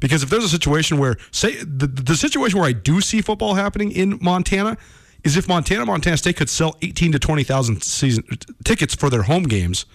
[0.00, 3.54] Because if there's a situation where, say, the, the situation where I do see football
[3.54, 4.76] happening in Montana
[5.24, 8.24] is if Montana, Montana State could sell 18 to 20,000 season
[8.64, 9.86] tickets for their home games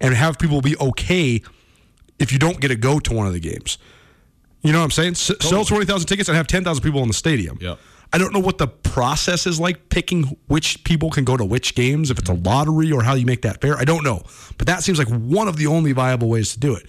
[0.00, 1.42] and have people be okay
[2.18, 3.78] if you don't get to go to one of the games.
[4.62, 5.12] You know what I'm saying?
[5.12, 7.58] S- Sell 20,000 tickets and have 10,000 people in the stadium.
[7.60, 7.78] Yep.
[8.12, 11.74] I don't know what the process is like picking which people can go to which
[11.74, 13.76] games, if it's a lottery or how you make that fair.
[13.76, 14.22] I don't know.
[14.56, 16.88] But that seems like one of the only viable ways to do it.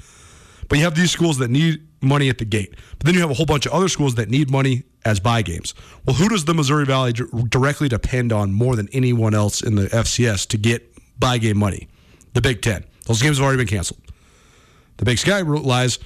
[0.69, 2.73] But you have these schools that need money at the gate.
[2.97, 5.41] But then you have a whole bunch of other schools that need money as buy
[5.41, 5.73] games.
[6.05, 9.75] Well, who does the Missouri Valley d- directly depend on more than anyone else in
[9.75, 11.89] the FCS to get buy game money?
[12.33, 12.85] The Big Ten.
[13.09, 13.99] Those games have already been canceled.
[14.97, 15.97] The Big Sky relies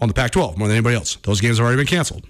[0.00, 1.16] on the Pac 12 more than anybody else.
[1.16, 2.24] Those games have already been canceled.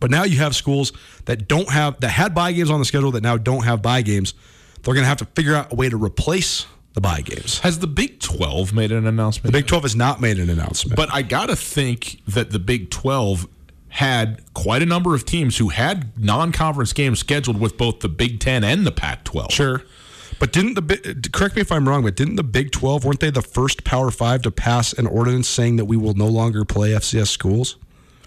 [0.00, 0.92] But now you have schools
[1.24, 4.02] that don't have, that had buy games on the schedule that now don't have buy
[4.02, 4.34] games.
[4.82, 7.60] They're going to have to figure out a way to replace the buy games.
[7.60, 9.46] Has the Big 12 made an announcement?
[9.46, 10.94] The Big 12 has not made an announcement.
[10.94, 13.48] But I got to think that the Big 12
[13.88, 18.10] had quite a number of teams who had non conference games scheduled with both the
[18.10, 19.52] Big 10 and the Pac 12.
[19.52, 19.82] Sure.
[20.38, 23.30] But didn't the correct me if I'm wrong, but didn't the Big 12 weren't they
[23.30, 26.90] the first Power 5 to pass an ordinance saying that we will no longer play
[26.90, 27.76] FCS schools?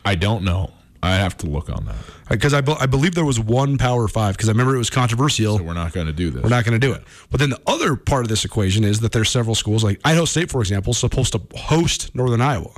[0.04, 0.72] I don't know.
[1.04, 1.96] I have to look on that.
[2.30, 4.90] Because I, be- I believe there was one Power 5 because I remember it was
[4.90, 5.58] controversial.
[5.58, 6.44] So we're not going to do this.
[6.44, 7.04] We're not going to do it.
[7.30, 10.26] But then the other part of this equation is that there's several schools, like Idaho
[10.26, 12.72] State, for example, supposed to host Northern Iowa.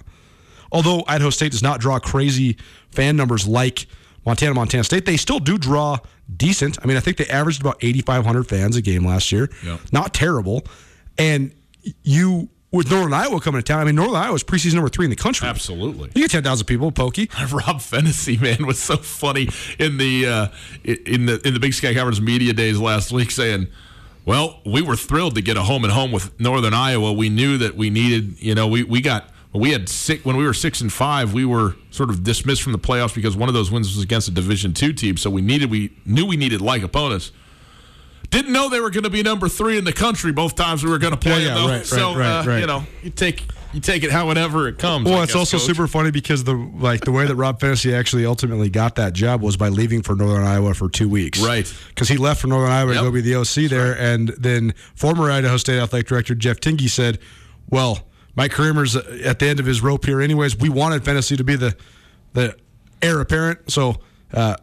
[0.71, 2.57] Although Idaho State does not draw crazy
[2.91, 3.87] fan numbers like
[4.25, 5.97] Montana, Montana State, they still do draw
[6.35, 6.77] decent.
[6.81, 9.49] I mean, I think they averaged about 8,500 fans a game last year.
[9.65, 9.79] Yep.
[9.91, 10.63] Not terrible.
[11.17, 11.53] And
[12.03, 15.05] you, with Northern Iowa coming to town, I mean, Northern Iowa is preseason number three
[15.05, 15.47] in the country.
[15.47, 16.09] Absolutely.
[16.15, 17.29] You get 10,000 people, Pokey.
[17.51, 20.47] Rob Phenicie, man, was so funny in the uh,
[20.83, 23.67] in the in the Big Sky Conference media days last week, saying,
[24.25, 27.11] "Well, we were thrilled to get a home and home with Northern Iowa.
[27.13, 30.45] We knew that we needed, you know, we we got." We had six when we
[30.45, 31.33] were six and five.
[31.33, 34.27] We were sort of dismissed from the playoffs because one of those wins was against
[34.27, 35.15] a Division two team.
[35.15, 37.31] So we needed, we knew we needed like opponents.
[38.31, 40.89] Didn't know they were going to be number three in the country both times we
[40.89, 41.43] were going to play.
[41.43, 42.59] Yeah, yeah, them, right, right, so right, uh, right.
[42.61, 45.05] you know, you take you take it however it comes.
[45.05, 45.67] Well, I it's guess, also Coach.
[45.67, 49.43] super funny because the like the way that Rob Phenicie actually ultimately got that job
[49.43, 51.39] was by leaving for Northern Iowa for two weeks.
[51.45, 51.71] Right.
[51.89, 53.01] Because he left for Northern Iowa Yep.
[53.01, 56.89] to go be the OC there, and then former Idaho State athletic director Jeff Tingey
[56.89, 57.19] said,
[57.69, 60.57] "Well, Mike Kramer's at the end of his rope here, anyways.
[60.57, 61.75] We wanted Phenicie to be the
[62.33, 62.55] the
[63.01, 63.97] heir apparent, so."
[64.33, 64.55] Uh,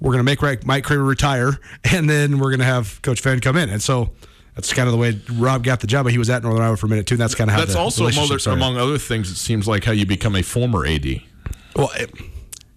[0.00, 3.40] we're going to make Mike- Kramer retire, and then we're going to have Coach Fenn
[3.40, 3.68] come in.
[3.68, 4.10] And so
[4.54, 6.04] that's kind of the way Rob got the job.
[6.04, 7.14] But he was at Northern Iowa for a minute too.
[7.14, 9.30] And that's kind of how That's also among other, among other things.
[9.30, 11.22] It seems like how you become a former AD.
[11.76, 12.10] Well, it,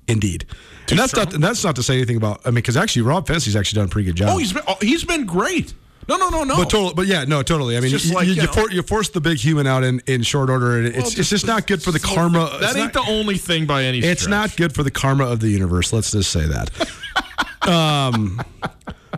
[0.08, 0.46] indeed.
[0.90, 2.42] And that's not that's not to say anything about.
[2.46, 4.30] I mean, because actually, Rob Phenicie's actually done a pretty good job.
[4.32, 5.74] Oh, he's been oh, he's been great.
[6.08, 6.58] No, no, no, no.
[6.58, 7.78] But totally, but yeah, no, totally.
[7.78, 10.02] I mean, just you, like, you, you for, you force the big human out in,
[10.08, 12.58] in short order, and it's it's just not good for the karma.
[12.60, 14.02] That ain't not, the only thing by any.
[14.02, 14.12] Stretch.
[14.12, 14.32] It's stretch.
[14.32, 15.94] not good for the karma of the universe.
[15.94, 17.68] Let's just say that.
[17.68, 18.42] um,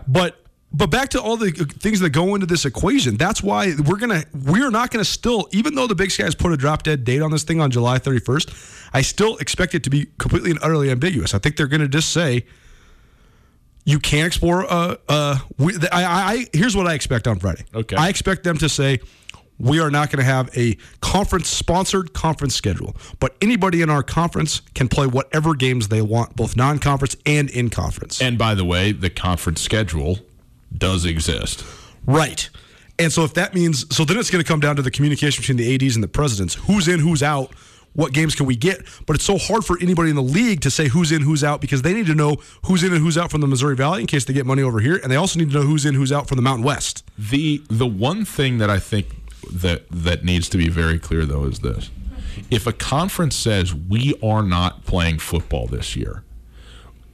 [0.06, 0.36] but
[0.72, 3.16] but back to all the things that go into this equation.
[3.16, 6.52] That's why we're gonna we're not gonna still, even though the Big Sky has put
[6.52, 9.90] a drop dead date on this thing on July 31st, I still expect it to
[9.90, 11.34] be completely and utterly ambiguous.
[11.34, 12.44] I think they're gonna just say.
[13.86, 14.70] You can't explore.
[14.70, 17.64] Uh, uh, we, I, I, I, here's what I expect on Friday.
[17.72, 17.96] Okay.
[17.96, 18.98] I expect them to say,
[19.58, 24.02] we are not going to have a conference sponsored conference schedule, but anybody in our
[24.02, 28.20] conference can play whatever games they want, both non conference and in conference.
[28.20, 30.18] And by the way, the conference schedule
[30.76, 31.64] does exist.
[32.04, 32.50] right.
[32.98, 35.42] And so if that means, so then it's going to come down to the communication
[35.42, 36.54] between the ADs and the presidents.
[36.54, 37.52] Who's in, who's out,
[37.96, 38.86] what games can we get?
[39.06, 41.60] But it's so hard for anybody in the league to say who's in, who's out,
[41.60, 44.06] because they need to know who's in and who's out from the Missouri Valley in
[44.06, 45.00] case they get money over here.
[45.02, 47.04] And they also need to know who's in, who's out from the Mountain West.
[47.18, 49.08] The the one thing that I think
[49.52, 51.90] that that needs to be very clear though is this.
[52.50, 56.22] If a conference says we are not playing football this year,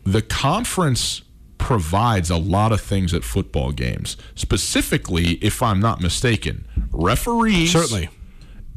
[0.05, 1.23] the conference
[1.59, 4.17] provides a lot of things at football games.
[4.35, 8.09] Specifically, if I'm not mistaken, referees Certainly.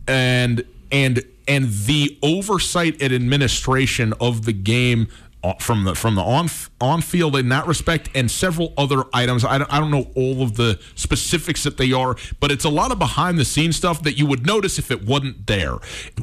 [0.07, 5.07] and and and the oversight and administration of the game
[5.43, 6.47] uh, from the from the on
[6.81, 9.45] on field in that respect and several other items.
[9.45, 12.69] I don't, I don't know all of the specifics that they are but it's a
[12.69, 15.75] lot of behind the scenes stuff that you would notice if it wasn't there.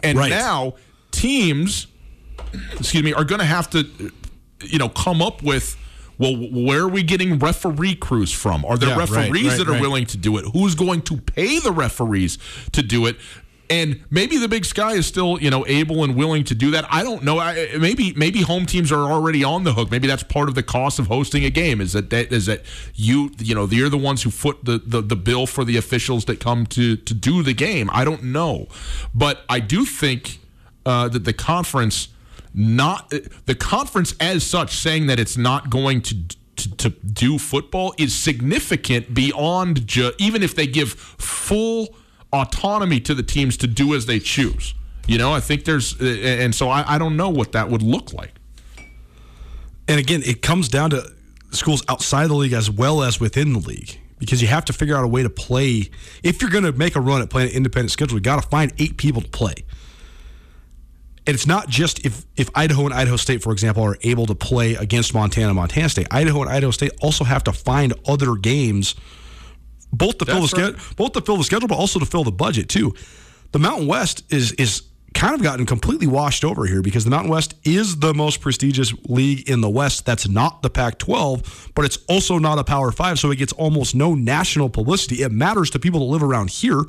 [0.02, 0.30] And Right.
[0.30, 0.74] now
[1.12, 1.86] teams
[2.72, 3.84] excuse me are going to have to
[4.64, 5.76] you know come up with
[6.18, 8.64] well where are we getting referee crews from?
[8.64, 9.80] Are there Yeah, right, referees right, that are right.
[9.80, 10.44] willing to do it?
[10.52, 12.38] Who's going to pay the referees
[12.72, 13.16] to do it
[13.72, 16.84] and maybe the Big Sky is still, you know, able and willing to do that.
[16.90, 17.38] I don't know.
[17.38, 19.90] I, maybe maybe home teams are already on the hook.
[19.90, 21.80] Maybe that's part of the cost of hosting a game.
[21.80, 25.00] Is that, that is that you you know you're the ones who foot the, the
[25.00, 27.88] the bill for the officials that come to to do the game.
[27.94, 28.68] I don't know,
[29.14, 30.40] but I do think
[30.84, 32.08] uh, that the conference
[32.54, 33.10] not
[33.46, 36.16] the conference as such saying that it's not going to.
[36.54, 41.96] To, to do football is significant beyond ju- even if they give full
[42.32, 44.74] autonomy to the teams to do as they choose.
[45.06, 48.12] You know, I think there's, and so I, I don't know what that would look
[48.12, 48.34] like.
[49.88, 51.04] And again, it comes down to
[51.50, 54.96] schools outside the league as well as within the league because you have to figure
[54.96, 55.90] out a way to play.
[56.22, 58.48] If you're going to make a run at playing an independent schedule, you got to
[58.48, 59.54] find eight people to play.
[61.26, 64.34] And it's not just if if Idaho and Idaho State, for example, are able to
[64.34, 66.08] play against Montana, Montana State.
[66.10, 68.96] Idaho and Idaho State also have to find other games,
[69.92, 72.24] both to fill the That's schedule, both to fill the schedule, but also to fill
[72.24, 72.94] the budget too.
[73.52, 74.82] The Mountain West is is
[75.14, 78.94] kind of gotten completely washed over here because the Mountain West is the most prestigious
[79.04, 80.06] league in the West.
[80.06, 83.94] That's not the Pac-12, but it's also not a Power Five, so it gets almost
[83.94, 85.22] no national publicity.
[85.22, 86.82] It matters to people that live around here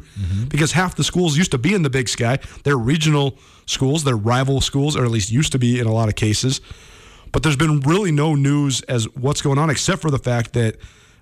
[0.48, 2.40] because half the schools used to be in the Big Sky.
[2.64, 6.08] They're regional schools, they're rival schools, or at least used to be in a lot
[6.08, 6.62] of cases.
[7.34, 10.78] But there's been really no news as what's going on, except for the fact that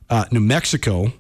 [0.10, 1.12] uh, New Mexico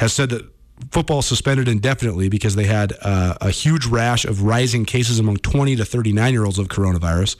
[0.00, 0.42] has said that
[0.90, 5.76] football suspended indefinitely because they had uh, a huge rash of rising cases among 20
[5.76, 7.36] to 39 year olds of coronavirus.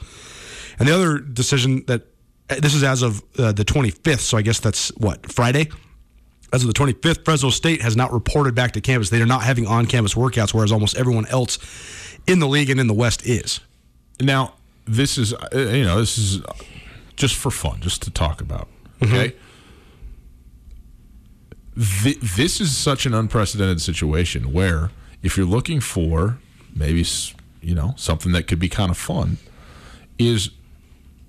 [0.79, 2.03] And the other decision that
[2.49, 5.71] this is as of uh, the 25th, so I guess that's what Friday.
[6.53, 9.09] As of the 25th, Fresno State has not reported back to campus.
[9.09, 11.59] They are not having on-campus workouts, whereas almost everyone else
[12.27, 13.61] in the league and in the West is.
[14.21, 16.43] Now, this is, uh, you know, this is
[17.17, 18.69] just for fun, just to talk about.
[19.03, 19.35] Okay.
[22.03, 24.91] Th- this is such an unprecedented situation where
[25.23, 26.39] if you're looking for
[26.75, 27.05] maybe,
[27.63, 29.39] you know, something that could be kind of fun,
[30.19, 30.51] is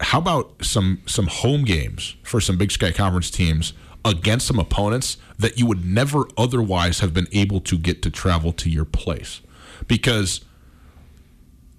[0.02, 5.18] how about some some home games for some Big Sky Conference teams against some opponents
[5.38, 9.42] that you would never otherwise have been able to get to travel to your place?
[9.88, 10.42] Because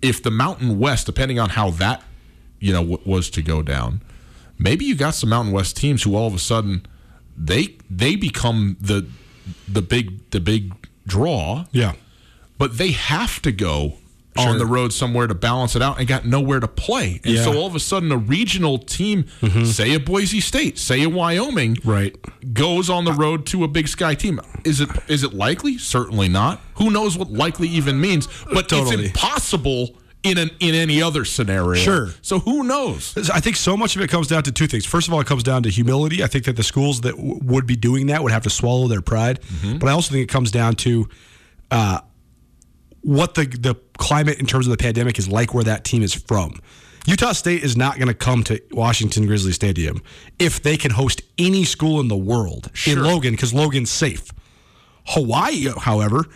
[0.01, 2.03] if the Mountain West, depending on how that
[2.59, 4.01] you know w- was to go down,
[4.59, 6.87] maybe you got some Mountain West teams who all of a sudden
[7.37, 9.07] they they become the
[9.69, 10.73] the big the big
[11.07, 11.93] draw, Yeah.
[12.59, 13.95] but they have to go
[14.35, 17.21] on the road somewhere to balance it out and got nowhere to play.
[17.23, 17.45] And Yeah.
[17.45, 19.65] so all of a sudden a regional team, mm-hmm.
[19.65, 22.17] say a Boise State, say a Wyoming, Right.
[22.55, 24.41] goes on the road to a Big Sky team.
[24.65, 25.77] Is it is it likely?
[25.77, 26.61] Certainly not.
[26.77, 28.27] Who knows what likely even means?
[28.51, 29.07] But Totally.
[29.07, 31.81] it's impossible in an in any other scenario.
[31.81, 32.09] Sure.
[32.23, 33.17] So who knows?
[33.31, 34.87] I think so much of it comes down to two things.
[34.87, 36.23] First of all, it comes down to humility.
[36.23, 38.87] I think that the schools that w- would be doing that would have to swallow
[38.89, 39.41] their pride.
[39.79, 41.09] But I also think it comes down to
[41.71, 42.01] uh,
[43.01, 46.15] what the the climate in terms of the pandemic is like where that team is
[46.15, 46.61] from.
[47.05, 50.01] Utah State is not going to come to Washington Grizzly Stadium
[50.39, 54.31] if they can host any school in the world in Logan because Logan's safe.
[55.07, 56.27] Hawaii, however,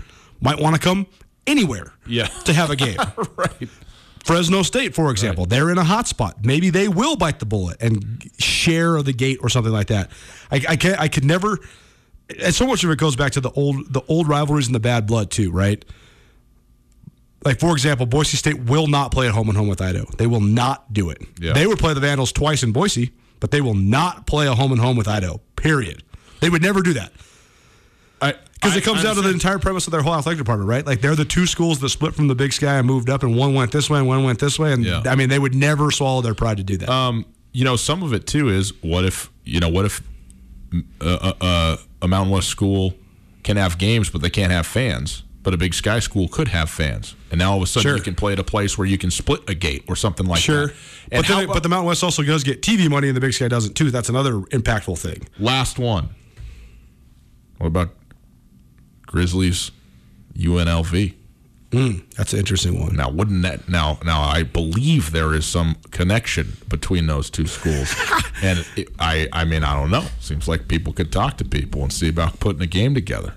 [0.41, 1.07] might want to come
[1.47, 2.27] anywhere Yeah.
[2.45, 2.97] to have a game.
[3.37, 3.69] right.
[4.25, 6.45] Fresno State, for example, they're in a hot spot.
[6.45, 10.11] Maybe they will bite the bullet and share the gate or something like that.
[10.51, 11.59] I, I, can, I could never.
[12.43, 14.81] And so much of it goes back to the old the old rivalries and the
[14.81, 15.85] bad blood too, right?
[17.45, 20.07] Like for example, Boise State will not play at home and home with Idaho.
[20.19, 21.23] They will not do it.
[21.39, 21.53] Yeah.
[21.53, 24.73] They would play the Vandals twice in Boise, but they will not play a home
[24.73, 25.41] and home with Idaho.
[25.55, 26.03] Period.
[26.41, 27.13] They would never do that
[28.57, 30.85] because it comes down to the entire premise of their whole athletic department, right?
[30.85, 33.37] Like they're the two schools that split from the Big Sky and moved up, and
[33.37, 34.73] one went this way and one went this way.
[34.73, 35.03] And Yeah.
[35.07, 36.89] I mean, they would never swallow their pride to do that.
[36.89, 40.03] Um, you know, some of it too is what if you know what if
[41.01, 42.95] uh, uh, uh, a Mountain West school
[43.45, 45.23] can have games, but they can't have fans.
[45.43, 47.97] But a Big Sky school could have fans, and now all of a sudden Sure.
[47.97, 50.41] you can play at a place where you can split a gate or something like
[50.41, 50.73] sure, that.
[50.75, 50.77] Sure.
[51.13, 53.21] but how then, about- but the Mountain West also does get TV money, and the
[53.21, 53.93] Big Sky doesn't too.
[53.93, 55.29] That's another impactful thing.
[55.39, 56.09] last one.
[57.59, 57.91] What about
[59.07, 59.71] Grizzlies,
[60.37, 61.15] UNLV?
[62.17, 62.97] That's an interesting one.
[62.97, 63.99] Now, wouldn't that now?
[64.05, 67.95] Now, I believe there is some connection between those two schools,
[68.43, 70.05] and it, I, I mean, I don't know.
[70.21, 73.35] Seems like people could talk to people and see about putting a game together.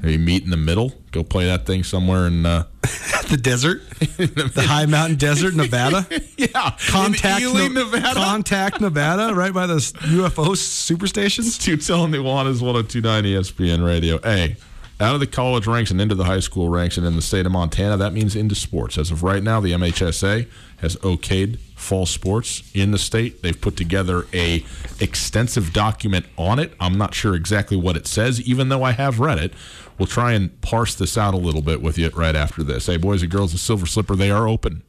[0.00, 2.64] Maybe meet in the middle, go play that thing somewhere in, uh,
[3.28, 6.06] the desert, the high mountain desert, Nevada.
[6.38, 8.14] yeah, Contact, Ely, Ne- Nevada.
[8.14, 11.58] Contact Nevada, right by the UFO superstations.
[11.58, 14.18] Tutel Nuanez 1029 ESPN radio.
[14.22, 14.56] Hey,
[15.00, 17.46] out of the college ranks and into the high school ranks and in the state
[17.46, 18.98] of Montana, that means into sports.
[18.98, 23.42] As of right now, the MHSA has okayed fall sports in the state.
[23.42, 24.64] They've put together a
[25.00, 26.72] extensive document on it.
[26.80, 29.52] I'm not sure exactly what it says, even though I have read it.
[29.98, 32.86] We'll try and parse this out a little bit with you right after this.
[32.86, 34.82] Hey, boys and girls, the Silver Slipper, they are open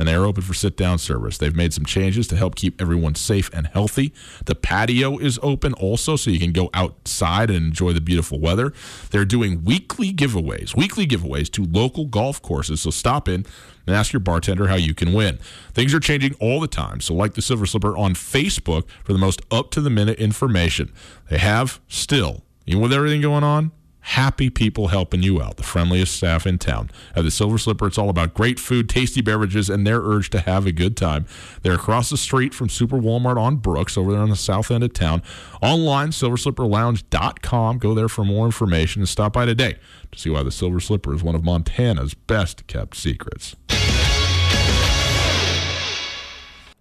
[0.00, 1.36] and they are open for sit down service.
[1.36, 4.14] They've made some changes to help keep everyone safe and healthy.
[4.46, 8.72] The patio is open also, so you can go outside and enjoy the beautiful weather.
[9.10, 12.80] They're doing weekly giveaways, weekly giveaways to local golf courses.
[12.80, 13.44] So stop in
[13.86, 15.38] and ask your bartender how you can win.
[15.74, 19.18] Things are changing all the time, so like the Silver Slipper on Facebook for the
[19.18, 20.94] most up to the minute information.
[21.28, 23.70] They have still, even with everything going on,
[24.00, 26.90] happy people helping you out, the friendliest staff in town.
[27.14, 30.40] At the Silver Slipper, it's all about great food, tasty beverages, and their urge to
[30.40, 31.26] have a good time.
[31.62, 34.84] They're across the street from Super Walmart on Brooks, over there on the south end
[34.84, 35.22] of town.
[35.62, 37.78] Online, silverslipperlounge.com.
[37.78, 39.76] Go there for more information and stop by today
[40.12, 43.56] to see why the Silver Slipper is one of Montana's best kept secrets.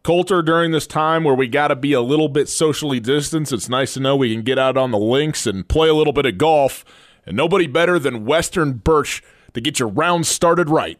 [0.01, 3.69] Colter, during this time where we got to be a little bit socially distanced, it's
[3.69, 6.25] nice to know we can get out on the links and play a little bit
[6.25, 6.85] of golf.
[7.25, 10.99] And nobody better than Western Birch to get your round started right.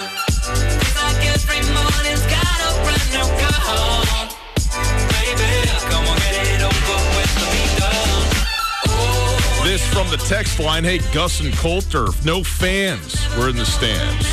[9.91, 10.83] from the text line.
[10.83, 14.25] Hey, Gus and Colter, no fans were in the stands.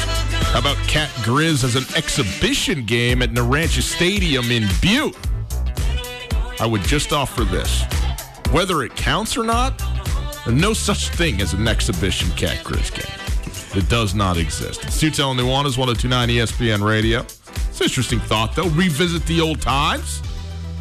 [0.52, 5.16] How about Cat Grizz as an exhibition game at Naranche Stadium in Butte?
[6.61, 7.84] I would just offer this.
[8.50, 9.82] Whether it counts or not,
[10.48, 13.82] no such thing as an exhibition Cat Grizz game.
[13.82, 14.84] It does not exist.
[14.84, 17.20] It's Tutel Nuanez, 1029 ESPN Radio.
[17.20, 18.68] It's an interesting thought, though.
[18.70, 20.22] Revisit the old times.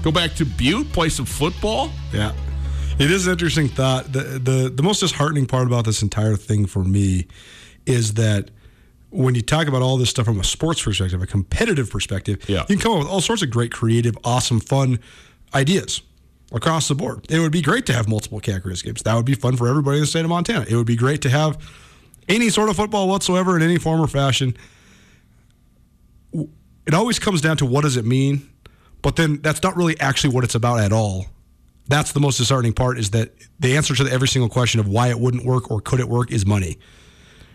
[0.04, 1.92] Go back to Butte, play some football.
[2.14, 2.32] Yeah.
[3.00, 4.12] It is an interesting thought.
[4.12, 7.28] The, the the most disheartening part about this entire thing for me
[7.86, 8.50] is that
[9.12, 12.62] when you talk about all this stuff from a sports perspective, a competitive perspective, Yeah.
[12.68, 15.00] you can come up with all sorts of great, creative, awesome, fun
[15.54, 16.02] ideas
[16.52, 17.26] across the board.
[17.30, 19.04] It would be great to have multiple Cat Grizz games.
[19.04, 20.66] That would be fun for everybody in the state of Montana.
[20.68, 21.58] It would be great to have
[22.28, 24.58] any sort of football whatsoever in any form or fashion.
[26.34, 28.50] It always comes down to what does it mean,
[29.02, 31.28] but then that's not really actually what it's about at all.
[31.88, 35.10] That's the most disheartening part is that the answer to every single question of why
[35.10, 36.78] it wouldn't work or could it work is money.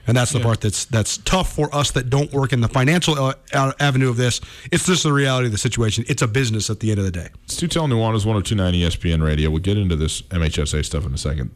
[0.07, 3.15] And that's the part that's that's tough for us that don't work in the financial
[3.19, 3.35] uh,
[3.79, 4.41] avenue of this.
[4.73, 6.05] It's just the reality of the situation.
[6.09, 7.29] It's a business at the end of the day.
[7.45, 9.49] It's Tutel Nuanez 1029 ESPN Radio.
[9.49, 11.55] We'll get into this MHSA stuff in a second.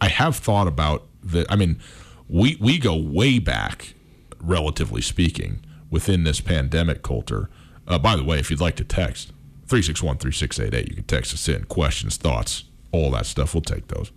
[0.00, 1.46] I have thought about the.
[1.48, 1.80] I mean,
[2.28, 3.94] we we go way back,
[4.40, 7.48] relatively speaking, within this pandemic, Colter.
[7.88, 9.32] Uh, by the way, if you'd like to text
[9.68, 13.54] 361 3688, you can text us in questions, thoughts, all that stuff.
[13.54, 14.12] We'll take those.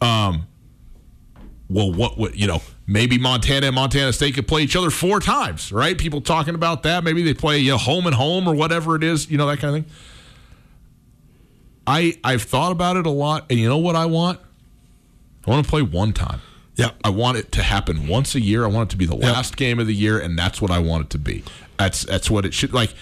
[0.00, 0.46] Um,
[1.68, 2.60] well, what would you know?
[2.86, 5.96] Maybe Montana and Montana State could play each other four times, right?
[5.96, 7.04] People talking about that.
[7.04, 9.58] Maybe they play you know, home and home or whatever it is, you know that
[9.58, 9.94] kind of thing.
[11.86, 14.40] I I've thought about it a lot, and you know what I want?
[15.46, 16.40] I want to play one time.
[16.74, 16.90] Yeah.
[17.04, 18.64] I want it to happen once a year.
[18.64, 20.78] I want it to be the last game of the year, and that's what I
[20.78, 21.44] want it to be.
[21.78, 22.94] That's that's what it should like.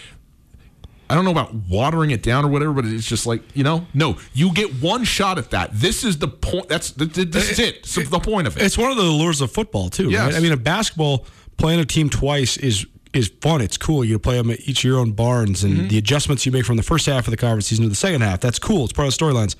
[1.10, 3.86] I don't know about watering it down or whatever, but it's just like you know,
[3.94, 5.70] no, you get one shot at that.
[5.72, 6.68] This is the point.
[6.68, 7.82] That's th- th- this is it.
[8.10, 8.62] The point of it.
[8.62, 10.20] It's one of the allures of football too, Yes.
[10.32, 10.34] right?
[10.36, 13.60] I mean, a basketball playing a team twice is is fun.
[13.60, 14.04] It's cool.
[14.04, 15.80] You play them at each of your own barns, Mm-hmm.
[15.80, 17.96] and the adjustments you make from the first half of the conference season to the
[17.96, 18.38] second half.
[18.40, 18.84] That's cool.
[18.84, 19.56] It's part of the storylines.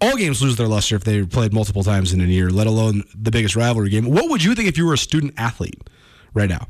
[0.00, 3.04] All games lose their luster if they played multiple times in a year, let alone
[3.14, 4.10] the biggest rivalry game.
[4.10, 5.80] What would you think if you were a student athlete
[6.34, 6.66] right now?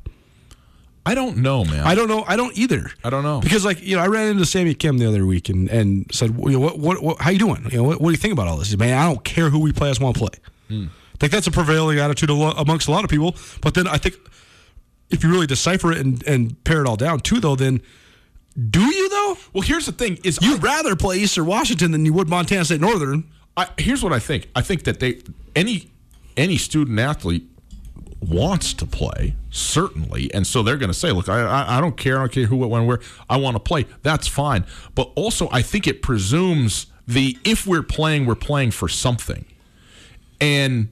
[1.04, 1.80] I don't know, man.
[1.80, 2.24] I don't know.
[2.26, 2.90] I don't either.
[3.02, 3.40] I don't know.
[3.40, 6.36] because, like, you know, I ran into Sammy Kim the other week and, and said,
[6.36, 7.66] well, you know, what, what, what, how you doing?
[7.70, 8.70] You know, what, what do you think about all this?
[8.70, 9.88] Said, man, I don't care who we play.
[9.88, 10.38] I just want to play.
[10.68, 10.86] Hmm.
[11.14, 13.34] I think that's a prevailing attitude amongst a lot of people.
[13.60, 14.16] But then I think
[15.10, 17.82] if you really decipher it and, and pare it all down, too, though, then
[18.70, 19.36] do you though?
[19.52, 22.80] well, here's the thing: is You'd rather play Eastern Washington than you would Montana State
[22.80, 23.24] Northern.
[23.56, 24.48] I, here's what I think.
[24.54, 25.22] I think that they
[25.56, 25.90] any
[26.36, 27.44] any student athlete
[28.20, 32.16] wants to play certainly, and so they're going to say, "Look, I, I don't care.
[32.16, 32.98] I don't care who, what, when, where.
[33.30, 33.86] I want to play.
[34.02, 38.88] That's fine." But also, I think it presumes the if we're playing, we're playing for
[38.88, 39.44] something,
[40.40, 40.88] and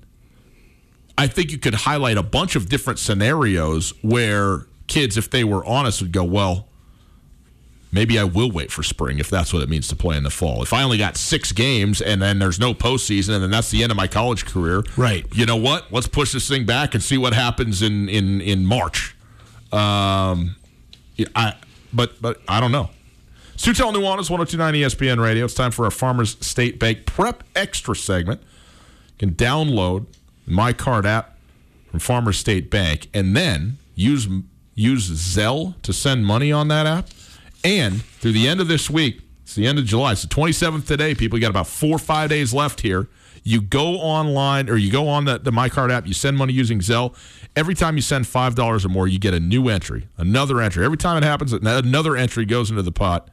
[1.18, 5.64] I think you could highlight a bunch of different scenarios where kids, if they were
[5.64, 6.68] honest, would go, "Well."
[7.92, 10.30] Maybe I will wait for spring if that's what it means to play in the
[10.30, 10.62] fall.
[10.62, 13.82] If I only got six games and then there's no postseason and then that's the
[13.82, 15.26] end of my college career, Right.
[15.34, 15.92] You know what?
[15.92, 19.16] Let's push this thing back and see what happens in in in March.
[19.72, 20.56] Um,
[21.34, 21.54] I
[21.92, 22.90] but but I don't know.
[23.56, 25.44] Tutel Nuanez, 1029 ESPN Radio.
[25.44, 28.40] It's time for our Farmers State Bank Prep Extra segment.
[29.18, 30.06] You can download
[30.46, 31.36] my card app
[31.90, 34.28] from Farmers State Bank and then use
[34.74, 37.08] use Zelle to send money on that app.
[37.64, 40.12] And through the end of this week, it's the end of July.
[40.12, 41.38] It's the 27th today, people.
[41.38, 43.08] You got about four or five days left here.
[43.42, 46.80] You go online or you go on the, the MyCard app, you send money using
[46.80, 47.16] Zelle.
[47.56, 50.84] Every time you send $5 or more, you get a new entry, another entry.
[50.84, 53.28] Every time it happens, another entry goes into the pot.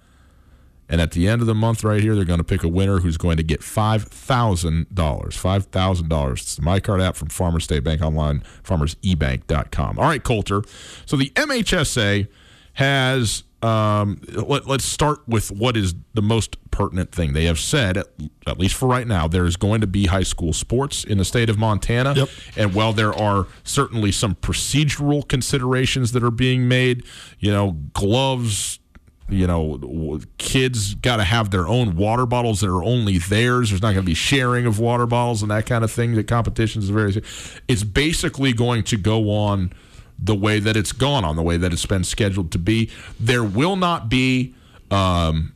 [0.90, 3.00] And at the end of the month, right here, they're going to pick a winner
[3.00, 5.36] who's going to get five thousand dollars.
[5.36, 6.42] Five thousand dollars.
[6.44, 10.00] It's the MyCard app from Farmers State Bank online, farmersebank.com.
[10.00, 10.62] All right, Colter.
[11.06, 12.28] So the MHSA
[12.74, 13.44] has.
[13.64, 17.34] Um, let, us start with what is the most pertinent thing.
[17.34, 18.08] They have said, at,
[18.46, 21.26] at least for right now, there is going to be high school sports in the
[21.26, 22.14] state of Montana.
[22.14, 22.30] Yep.
[22.56, 27.04] And while there are certainly some procedural considerations that are being made,
[27.40, 28.80] you know, gloves,
[29.28, 33.72] you know, kids got to have their own water bottles that are only theirs.
[33.72, 36.14] There's not going to be sharing of water bottles and that kind of thing.
[36.14, 37.24] The competitions are very.
[37.68, 39.74] It's basically going to go on
[40.20, 42.90] the way that it's gone on, the way that it's been scheduled to be.
[43.20, 44.56] There will not be
[44.92, 45.54] um,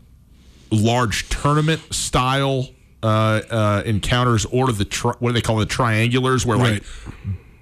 [0.70, 2.70] large tournament style
[3.04, 6.84] uh, uh, encounters or the tri- what do they call it, the triangulars, where like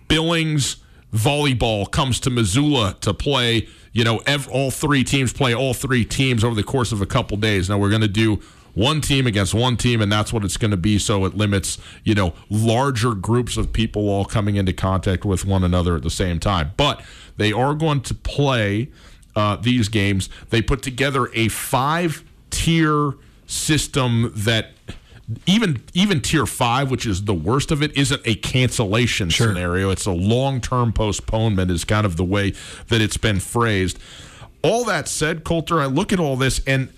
[0.07, 0.77] Billings
[1.13, 3.67] volleyball comes to Missoula to play.
[3.91, 7.05] You know, ev- all three teams play all three teams over the course of a
[7.05, 7.69] couple days.
[7.69, 8.39] Now we're going to do
[8.79, 10.97] one team against one team, and that's what it's going to be.
[10.97, 15.63] So it limits, you know, larger groups of people all coming into contact with one
[15.63, 16.71] another at the same time.
[16.77, 17.03] But
[17.37, 18.89] they are going to play
[19.35, 20.29] uh, these games.
[20.49, 23.13] They put together a five tier
[23.45, 24.71] system that
[25.45, 29.89] even even tier five, which is the worst of it, isn't a cancellation scenario.
[29.91, 32.53] It's a long term postponement, is kind of the way
[32.87, 33.99] that it's been phrased.
[34.61, 36.89] All that said, Colter, I look at all this and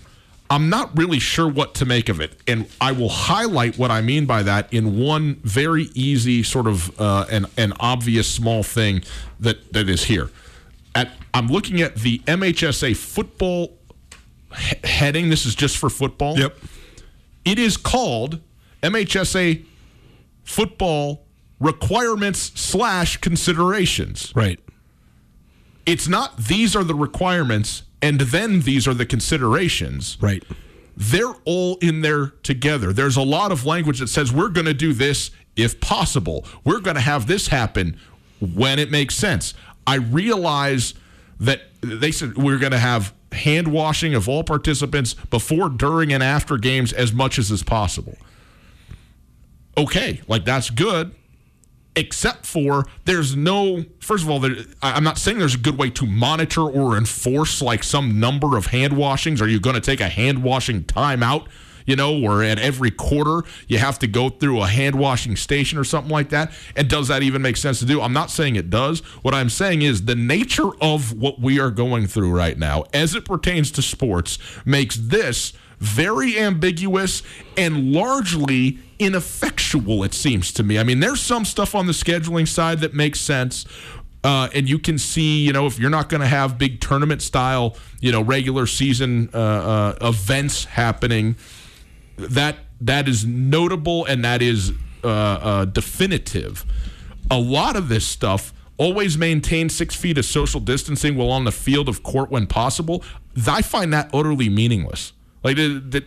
[0.52, 2.38] I'm not really sure what to make of it.
[2.46, 7.00] And I will highlight what I mean by that in one very easy, sort of
[7.00, 9.02] uh, an, an obvious small thing
[9.40, 10.28] that, that is here.
[10.94, 13.78] At, I'm looking at the MHSA football
[14.54, 15.30] he- heading.
[15.30, 16.38] This is just for football.
[16.38, 16.54] Yep.
[17.46, 18.38] It is called
[18.82, 19.64] MHSA
[20.44, 21.24] football
[21.60, 24.34] requirements slash considerations.
[24.36, 24.60] Right.
[25.86, 30.18] It's not these are the requirements and then these are the considerations.
[30.20, 30.44] Right.
[30.96, 32.92] They're all in there together.
[32.92, 36.44] There's a lot of language that says we're going to do this if possible.
[36.64, 37.98] We're going to have this happen
[38.40, 39.54] when it makes sense.
[39.86, 40.94] I realize
[41.40, 46.22] that they said we're going to have hand washing of all participants before, during, and
[46.22, 48.18] after games as much as is possible.
[49.78, 51.14] Okay, like that's good
[51.94, 55.90] except for there's no first of all there, i'm not saying there's a good way
[55.90, 59.40] to monitor or enforce like some number of hand washings.
[59.40, 61.46] Are you going to take a hand washing timeout
[61.84, 65.78] you know or at every quarter you have to go through a hand washing station
[65.78, 66.52] or something like that?
[66.76, 68.00] And does that even make sense to do?
[68.00, 69.00] I'm not saying it does.
[69.22, 73.14] What i'm saying is the nature of what we are going through right now as
[73.14, 75.52] it pertains to sports makes this
[75.82, 77.24] very ambiguous
[77.56, 80.78] and largely ineffectual, it seems to me.
[80.78, 83.66] I mean, there's some stuff on the scheduling side that makes sense.
[84.22, 87.20] Uh, and you can see, you know, if you're not going to have big tournament
[87.20, 91.34] style, you know, regular season uh, uh, events happening,
[92.16, 94.70] that that is notable and that is
[95.02, 96.64] uh, uh, definitive.
[97.28, 101.52] A lot of this stuff always maintain six feet of social distancing while on the
[101.52, 103.02] field of court when possible.
[103.48, 105.12] I find that utterly meaningless.
[105.42, 106.04] Like that,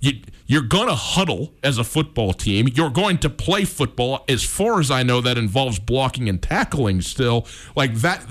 [0.00, 0.12] you
[0.46, 2.68] you're going to huddle as a football team.
[2.68, 4.24] You're going to play football.
[4.28, 7.00] As far as I know, that involves blocking and tackling.
[7.00, 8.26] Still, like that,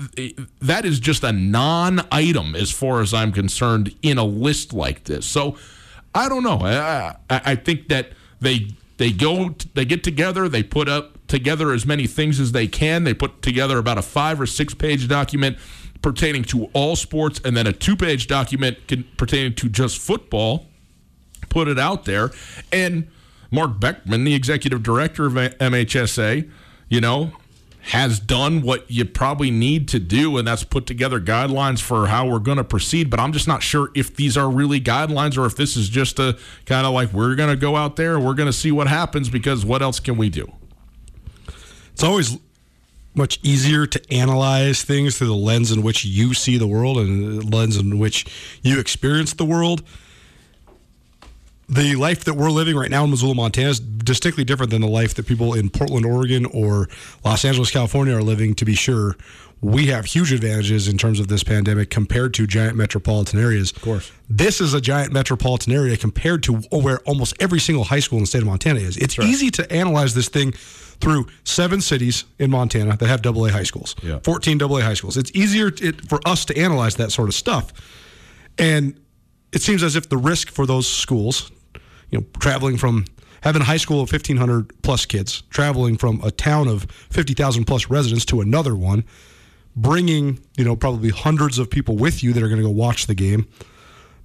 [0.60, 5.26] that is just a non-item as far as I'm concerned in a list like this.
[5.26, 5.56] So,
[6.14, 6.60] I don't know.
[6.60, 8.68] I, I, I think that they
[8.98, 10.48] they go they get together.
[10.48, 13.04] They put up together as many things as they can.
[13.04, 15.56] They put together about a five or six page document
[16.02, 18.78] pertaining to all sports, and then a two page document
[19.16, 20.66] pertaining to just football
[21.48, 22.30] put it out there.
[22.72, 23.08] And
[23.50, 26.50] Mark Beckman, the executive director of MHSA,
[26.88, 27.32] you know,
[27.86, 32.26] has done what you probably need to do, and that's put together guidelines for how
[32.26, 33.10] we're going to proceed.
[33.10, 36.18] But I'm just not sure if these are really guidelines or if this is just
[36.18, 38.86] a kind of like we're going to go out there we're going to see what
[38.86, 40.50] happens because what else can we do?
[41.92, 42.38] It's always
[43.14, 47.42] much easier to analyze things through the lens in which you see the world and
[47.42, 48.24] the lens in which
[48.62, 49.82] you experience the world
[51.72, 54.88] the life that we're living right now in Missoula, Montana is distinctly different than the
[54.88, 56.88] life that people in Portland, Oregon, or
[57.24, 59.16] Los Angeles, California are living, to be sure.
[59.62, 63.70] We have huge advantages in terms of this pandemic compared to giant metropolitan areas.
[63.70, 64.10] Of course.
[64.28, 68.24] This is a giant metropolitan area compared to where almost every single high school in
[68.24, 68.96] the state of Montana is.
[68.96, 69.28] It's right.
[69.28, 70.50] easy to analyze this thing
[71.00, 74.18] through seven cities in Montana that have AA high schools, yeah.
[74.24, 75.16] 14 AA high schools.
[75.16, 75.70] It's easier
[76.08, 77.72] for us to analyze that sort of stuff.
[78.58, 79.00] And
[79.52, 81.52] it seems as if the risk for those schools
[82.10, 83.04] you know, traveling from
[83.42, 87.90] having a high school of 1,500 plus kids, traveling from a town of 50,000 plus
[87.90, 89.04] residents to another one,
[89.74, 93.06] bringing, you know, probably hundreds of people with you that are going to go watch
[93.06, 93.46] the game.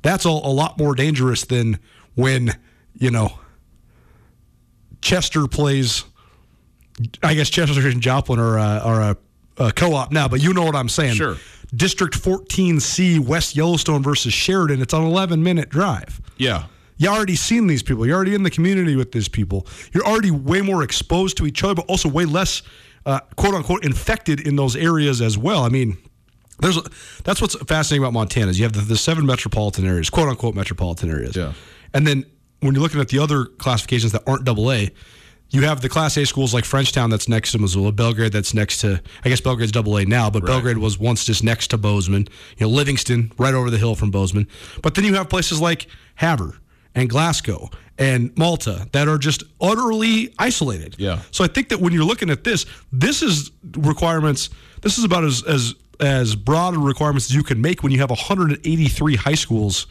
[0.01, 1.79] That's all a lot more dangerous than
[2.15, 2.57] when,
[2.93, 3.39] you know,
[5.01, 6.03] Chester plays.
[7.21, 9.17] I guess Chester and Joplin are, uh, are a,
[9.57, 11.15] a co op now, but you know what I'm saying.
[11.15, 11.37] Sure.
[11.75, 14.81] District 14C, West Yellowstone versus Sheridan.
[14.81, 16.21] It's an 11 minute drive.
[16.37, 16.65] Yeah.
[16.97, 18.05] You already seen these people.
[18.05, 19.67] You're already in the community with these people.
[19.93, 22.63] You're already way more exposed to each other, but also way less,
[23.07, 25.63] uh, quote unquote, infected in those areas as well.
[25.63, 25.97] I mean,
[26.59, 26.77] there's
[27.23, 30.53] that's what's fascinating about Montana is you have the, the seven metropolitan areas, quote unquote
[30.53, 31.35] metropolitan areas.
[31.35, 31.53] Yeah.
[31.93, 32.25] And then
[32.59, 34.91] when you're looking at the other classifications that aren't double A,
[35.51, 38.81] you have the Class A schools like Frenchtown that's next to Missoula, Belgrade that's next
[38.81, 40.49] to, I guess Belgrade's double A now, but right.
[40.49, 42.27] Belgrade was once just next to Bozeman.
[42.57, 44.49] You know, Livingston right over the hill from Bozeman.
[44.81, 46.57] But then you have places like Havre
[46.97, 47.69] and Glasgow
[47.99, 50.95] and Malta that are just utterly isolated.
[50.97, 51.21] Yeah.
[51.31, 54.49] So I think that when you're looking at this, this is requirements.
[54.81, 58.09] This is about as as as broad requirements as you can make when you have
[58.09, 59.87] 183 high schools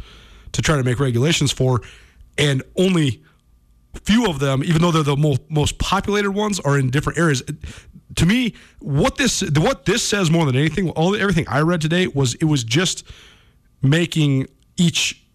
[0.52, 1.80] to try to make regulations for,
[2.38, 3.22] and only
[4.04, 7.42] few of them, even though they're the most, most populated ones, are in different areas.
[8.16, 12.08] To me, what this what this says more than anything, all everything I read today
[12.08, 13.04] was it was just
[13.80, 15.25] making each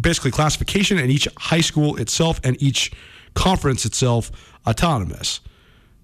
[0.00, 2.92] basically classification and each high school itself and each
[3.34, 4.30] conference itself
[4.66, 5.40] autonomous.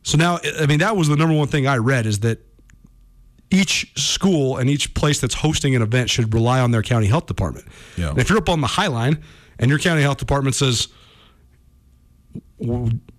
[0.02, 2.38] So now, I mean, that was the number one thing I read is that
[3.50, 7.26] each school and each place that's hosting an event should rely on their county health
[7.26, 7.66] department.
[7.96, 8.10] Yeah.
[8.10, 9.22] And if you're up on the Hi-Line
[9.58, 10.88] and your county health department says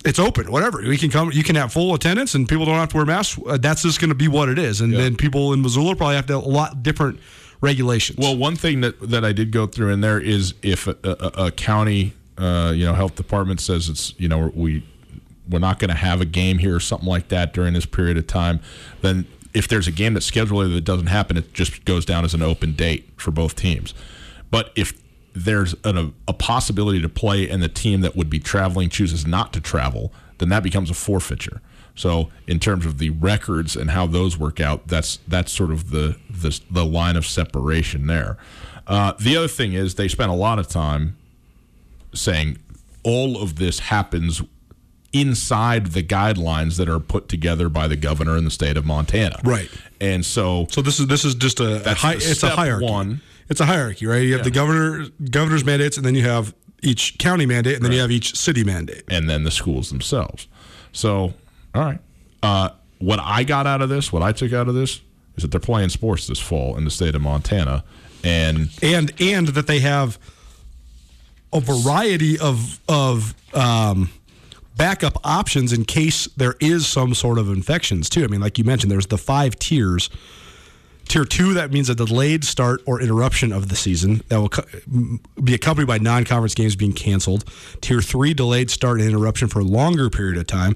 [0.06, 2.90] it's open, whatever we can come, you can have full attendance and people don't have
[2.90, 3.40] to wear masks.
[3.46, 4.82] Uh, that's just going to be what it is.
[4.82, 5.00] And Yeah.
[5.02, 7.20] then people in Missoula probably have to have a lot different
[7.62, 8.18] regulations.
[8.20, 11.46] Well, one thing that that I did go through in there is if a, a,
[11.46, 14.84] a county, uh, you know, health department says it's, you know, we
[15.50, 18.18] we're not going to have a game here or something like that during this period
[18.18, 18.60] of time,
[19.02, 22.34] then if there's a game that's scheduled that doesn't happen, it just goes down as
[22.34, 23.94] an open date for both teams.
[24.52, 24.94] But if
[25.34, 29.62] there's a possibility to play and the team that would be traveling chooses not to
[29.62, 31.62] travel, then that becomes a forfeiture.
[31.98, 35.90] So in terms of the records and how those work out, that's that's sort of
[35.90, 38.38] the the, the line of separation there.
[38.86, 41.18] Uh, the other thing is they spent a lot of time
[42.14, 42.58] saying
[43.04, 44.42] all of this happens
[45.14, 49.40] inside the guidelines that are put together by the governor in the state of Montana.
[49.44, 49.70] Right.
[50.00, 52.86] And so So this is this is just a, a hi, it's a hierarchy.
[52.86, 53.22] one.
[53.50, 54.22] It's a hierarchy, right?
[54.24, 57.92] You have the governor governor's mandates, and then you have each county mandate, and then
[57.94, 59.04] you have each city mandate.
[59.10, 60.48] and then the schools themselves.
[60.92, 61.34] So,
[61.78, 62.00] all right.
[62.42, 62.70] Uh,
[63.00, 65.02] what I got out of this, what I took out of this,
[65.36, 67.84] is that they're playing sports this fall in the state of Montana,
[68.24, 70.18] and and and that they have
[71.54, 74.10] a variety of of um,
[74.76, 78.24] backup options in case there is some sort of infections too.
[78.24, 80.10] I mean, like you mentioned, there's the five tiers.
[81.08, 84.66] Tier two, that means a delayed start or interruption of the season that will co-
[85.42, 87.46] be accompanied by non conference games being canceled.
[87.80, 90.76] Tier three, delayed start and interruption for a longer period of time.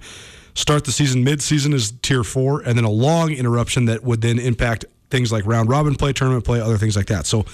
[0.54, 4.22] Start the season mid season is tier four, and then a long interruption that would
[4.22, 7.26] then impact things like round robin play, tournament play, other things like that.
[7.26, 7.46] So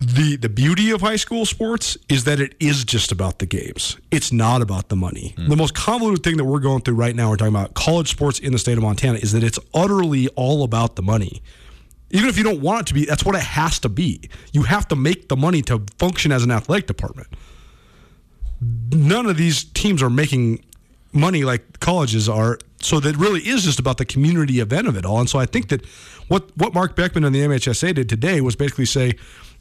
[0.00, 3.98] the the beauty of high school sports is that it is just about the games.
[4.10, 5.34] It's not about the money.
[5.36, 5.50] Mm.
[5.50, 8.38] The most convoluted thing that we're going through right now, we're talking about college sports
[8.38, 11.42] in the state of Montana, is that it's utterly all about the money.
[12.12, 14.30] Even if you don't want it to be, that's what it has to be.
[14.52, 17.28] You have to make the money to function as an athletic department.
[18.60, 20.64] None of these teams are making
[21.12, 22.58] money like colleges are.
[22.80, 25.20] So that really is just about the community event of it all.
[25.20, 25.84] And so I think that
[26.28, 29.14] what what Mark Beckman and the MHSA did today was basically say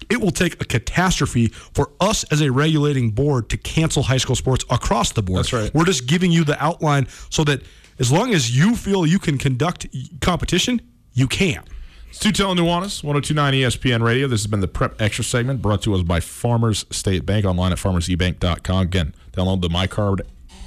[0.10, 4.36] it will take a catastrophe for us as a regulating board to cancel high school
[4.36, 5.40] sports across the board.
[5.40, 5.74] That's right.
[5.74, 7.62] We're just giving you the outline so that
[8.00, 9.88] as long as you feel you can conduct
[10.22, 10.82] competition,
[11.14, 11.64] you can.
[12.10, 14.28] It's Tutel Nuanez, 1029 ESPN Radio.
[14.28, 17.72] This has been the Prep Extra segment brought to us by Farmers State Bank online
[17.72, 18.82] at farmersebank.com.
[18.82, 20.22] Again, download the MyCard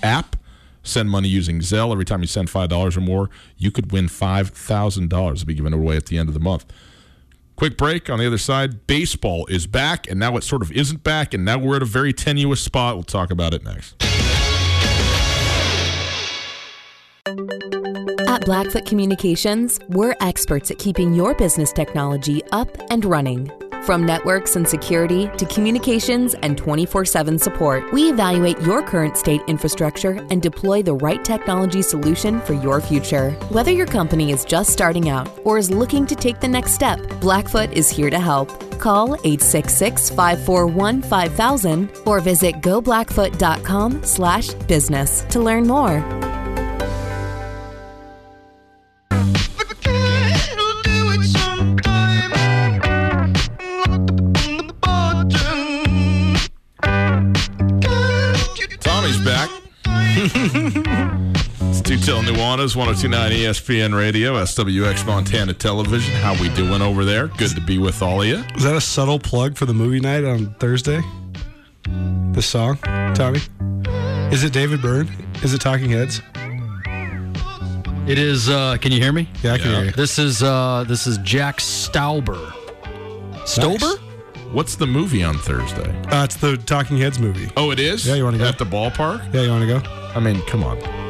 [0.04, 0.36] app.
[0.84, 1.90] Send money using Zelle.
[1.90, 3.28] Every time you send $5 or more,
[3.58, 6.64] you could win $5,000 to be given away at the end of the month.
[7.56, 8.86] Quick break on the other side.
[8.86, 11.86] Baseball is back, and now it sort of isn't back, and now we're at a
[11.86, 12.94] very tenuous spot.
[12.94, 13.96] We'll talk about it next.
[18.26, 23.50] At Blackfoot Communications, we're experts at keeping your business technology up and running.
[23.84, 29.42] From networks and security to communications and 24 7 support, we evaluate your current state
[29.48, 33.32] infrastructure and deploy the right technology solution for your future.
[33.50, 37.00] Whether your company is just starting out or is looking to take the next step,
[37.20, 38.48] Blackfoot is here to help.
[38.78, 46.31] Call 866 541 5000 or visit goblackfoot.com slash business to learn more.
[62.52, 66.14] Tutel Nuanez, 1029 ESPN Radio, SWX Montana Television.
[66.16, 67.28] How we doing over there?
[67.28, 68.44] Good to be with all of you.
[68.56, 71.00] Is that a subtle plug for the movie night on Thursday?
[72.32, 72.76] The song,
[73.14, 73.40] Tommy?
[74.32, 75.08] Is it David Byrne?
[75.42, 76.20] Is it Talking Heads?
[78.06, 78.48] It is.
[78.50, 79.28] Uh, can you hear me?
[79.42, 79.90] Yeah, I can hear you.
[79.92, 82.52] This is uh, this is Jack Stauber.
[83.44, 83.98] Stober?
[84.52, 85.90] What's the movie on Thursday?
[86.08, 87.50] Uh, it's the Talking Heads movie.
[87.56, 88.06] Oh, it is?
[88.06, 88.44] Yeah, you wanna go?
[88.44, 89.32] At the ballpark?
[89.32, 89.88] Yeah, you want to go?
[90.14, 91.01] I mean, come on.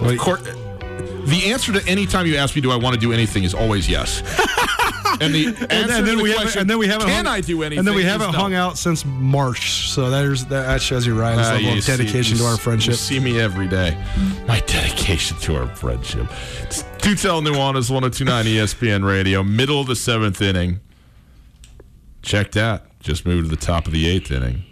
[0.00, 3.12] Of course, the answer to any time you ask me, do I want to do
[3.12, 4.20] anything, is always yes.
[5.20, 7.26] and the answer and, and then the we haven't, question, and then we haven't can
[7.26, 7.78] hung, I do anything?
[7.80, 8.38] And then we haven't no.
[8.38, 12.36] hung out since March, so there's that shows you Ryan's Ah, level you of dedication
[12.36, 12.92] see- to our friendship.
[12.92, 13.96] You see me every day.
[14.46, 16.26] My dedication to our friendship.
[16.62, 20.80] It's Tutel Nuanez, 1029 ESPN Radio, middle of the seventh inning.
[22.22, 22.84] Check that.
[23.00, 24.62] Just moved to the top of the eighth inning.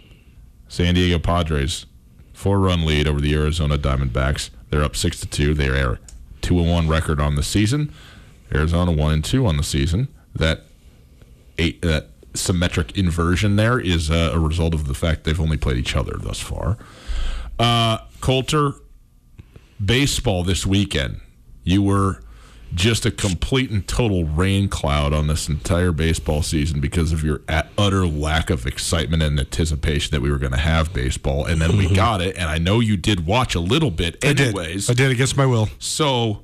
[0.67, 1.85] San Diego Padres,
[2.33, 4.49] four run lead over the Arizona Diamondbacks.
[4.69, 5.53] They're up six to two.
[5.53, 5.99] They are
[6.41, 7.93] two and one record on the season.
[8.53, 10.07] Arizona one and two on the season.
[10.35, 10.63] That
[11.57, 15.77] eight that symmetric inversion there is uh, a result of the fact they've only played
[15.77, 16.77] each other thus far.
[17.59, 18.73] Uh, Colter,
[19.83, 21.19] baseball this weekend.
[21.63, 22.21] You were
[22.73, 27.41] just a complete and total rain cloud on this entire baseball season because of your
[27.77, 31.45] utter lack of excitement and anticipation that we were going to have baseball.
[31.45, 31.95] And then we mm-hmm.
[31.95, 32.35] got it.
[32.35, 34.89] And I know you did watch a little bit, anyways.
[34.89, 35.03] I did.
[35.03, 35.69] I did against my will.
[35.79, 36.43] So,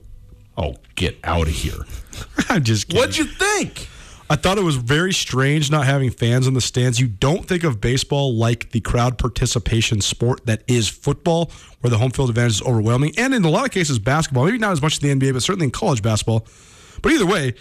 [0.58, 1.86] oh, get out of here.
[2.50, 3.00] I'm just kidding.
[3.00, 3.90] What'd you think?
[4.30, 7.00] I thought it was very strange not having fans in the stands.
[7.00, 11.52] You don't think of baseball like the crowd participation sport that is football,
[11.82, 14.46] where the home field advantage is overwhelming, and in a lot of cases, basketball.
[14.46, 16.48] Maybe not as much in the NBA, but certainly in college basketball.
[17.02, 17.54] But either way,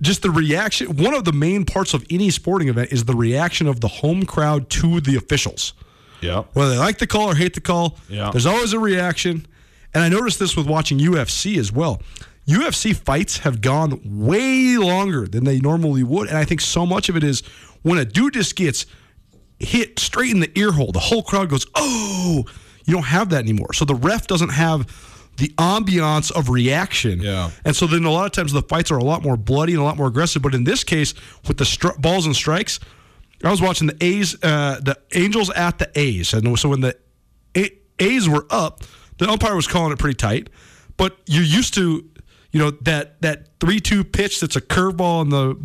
[0.00, 0.96] just the reaction.
[0.96, 4.24] One of the main parts of any sporting event is the reaction of the home
[4.24, 5.72] crowd to the officials.
[6.20, 6.44] Yeah.
[6.52, 8.30] Whether they like the call or hate the call, Yeah.
[8.30, 9.46] there's always a reaction.
[9.92, 12.00] And I noticed this with watching UFC as well.
[12.46, 16.28] UFC fights have gone way longer than they normally would.
[16.28, 17.42] And I think so much of it is
[17.82, 18.86] when a dude just gets
[19.58, 22.44] hit straight in the ear hole, the whole crowd goes, oh,
[22.84, 23.72] you don't have that anymore.
[23.72, 24.86] So the ref doesn't have
[25.36, 27.20] the ambiance of reaction.
[27.20, 27.50] Yeah.
[27.64, 29.80] And so then a lot of times the fights are a lot more bloody and
[29.80, 30.42] a lot more aggressive.
[30.42, 31.14] But in this case,
[31.48, 32.78] with the balls and strikes,
[33.42, 36.34] I was watching the A's, uh, the Angels at the A's.
[36.34, 36.96] And so when the
[37.56, 38.82] A- A's were up,
[39.18, 40.50] the umpire was calling it pretty tight.
[40.96, 42.08] But you're used to,
[42.54, 45.58] you know, that that three two pitch that's a curveball in the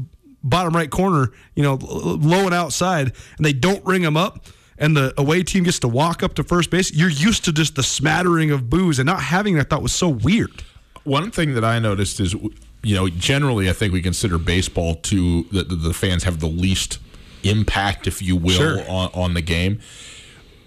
[0.44, 4.48] bottom right corner, you know, low and outside, and they don't ring them up.
[4.80, 6.92] And the away team gets to walk up to first base.
[6.92, 10.10] You're used to just the smattering of boos, and not having that thought was so
[10.10, 10.64] weird.
[11.04, 12.34] One thing that I noticed is,
[12.82, 16.48] you know, generally I think we consider baseball to the, the, the fans have the
[16.48, 16.98] least
[17.44, 18.90] impact, if you will, Sure.
[18.90, 19.80] on, on the game.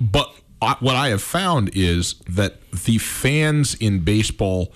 [0.01, 4.73] But I, what I have found is that the fans in baseball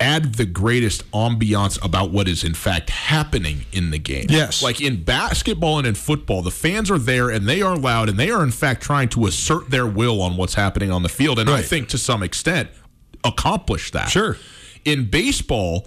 [0.00, 4.26] add the greatest ambiance about what is in fact happening in the game.
[4.28, 4.62] Yes.
[4.62, 8.18] Like in basketball and in football, the fans are there and they are loud and
[8.18, 11.38] they are in fact trying to assert their will on what's happening on the field.
[11.38, 12.70] And I think to some extent
[13.22, 14.10] accomplish that.
[14.10, 14.36] Sure.
[14.84, 15.86] In baseball,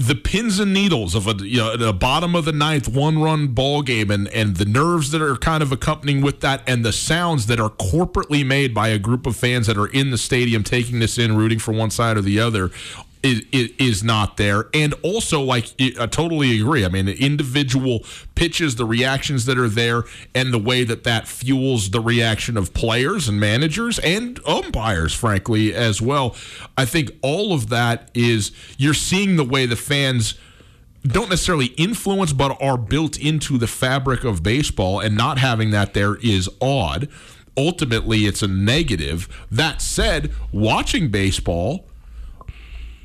[0.00, 3.48] the pins and needles of a you know, the bottom of the ninth one run
[3.48, 6.92] ball game and, and the nerves that are kind of accompanying with that and the
[6.92, 10.64] sounds that are corporately made by a group of fans that are in the stadium
[10.64, 12.70] taking this in rooting for one side or the other
[13.22, 14.68] is, is, not there.
[14.72, 16.84] And also like I totally agree.
[16.84, 18.00] I mean the individual
[18.34, 20.04] pitches the reactions that are there
[20.34, 25.74] and the way that that fuels the reaction of players and managers and umpires frankly
[25.74, 26.34] as well.
[26.78, 30.34] I think all of that is you're seeing the way the fans
[31.02, 35.94] don't necessarily influence but are built into the fabric of baseball and not having that
[35.94, 37.08] there is odd.
[37.56, 39.28] Ultimately it's a negative.
[39.50, 41.89] That said watching baseball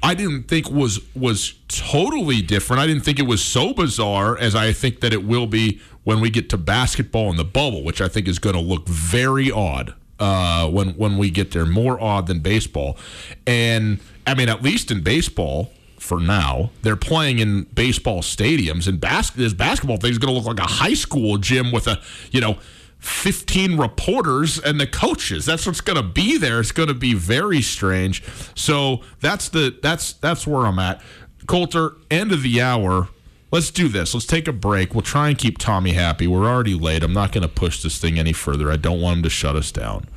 [0.04, 2.82] I didn't think was was totally different.
[2.82, 6.22] I didn't think it was so bizarre as I think that it will be when
[6.22, 9.52] we get to basketball in the bubble, which I think is going to look very
[9.52, 12.98] odd uh, when when we get there, more odd than baseball.
[13.46, 19.02] And I mean, at least in baseball, for now, they're playing in baseball stadiums, and
[19.02, 22.02] bas- this basketball thing is going to look like a high school gym with a
[22.32, 22.58] you know.
[23.06, 25.46] 15 reporters and the coaches.
[25.46, 26.60] That's what's going to be there.
[26.60, 28.24] It's going to be very strange.
[28.56, 31.02] So that's the that's that's where i'm at.
[31.46, 33.10] Colter end of the hour.
[33.52, 34.14] Let's do this.
[34.14, 34.94] Let's take a break.
[34.94, 36.28] We'll try and keep tommy happy.
[36.28, 37.04] We're already late.
[37.04, 38.72] I'm not going to push this thing any further.
[38.72, 40.08] I don't want him to shut us down.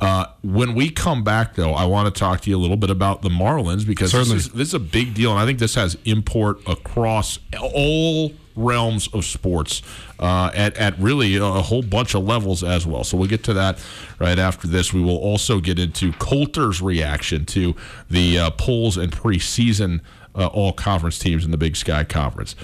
[0.00, 2.90] Uh, when we come back, though, I want to talk to you a little bit
[2.90, 5.76] about the Marlins because this is, this is a big deal, and I think this
[5.76, 9.82] has import across all realms of sports
[10.18, 13.04] uh, at, at really a whole bunch of levels as well.
[13.04, 13.82] So we'll get to that
[14.18, 14.92] right after this.
[14.92, 17.74] We will also get into Colter's reaction to
[18.10, 20.00] the uh, polls and preseason
[20.34, 22.56] uh, all conference teams in the Big Sky Conference.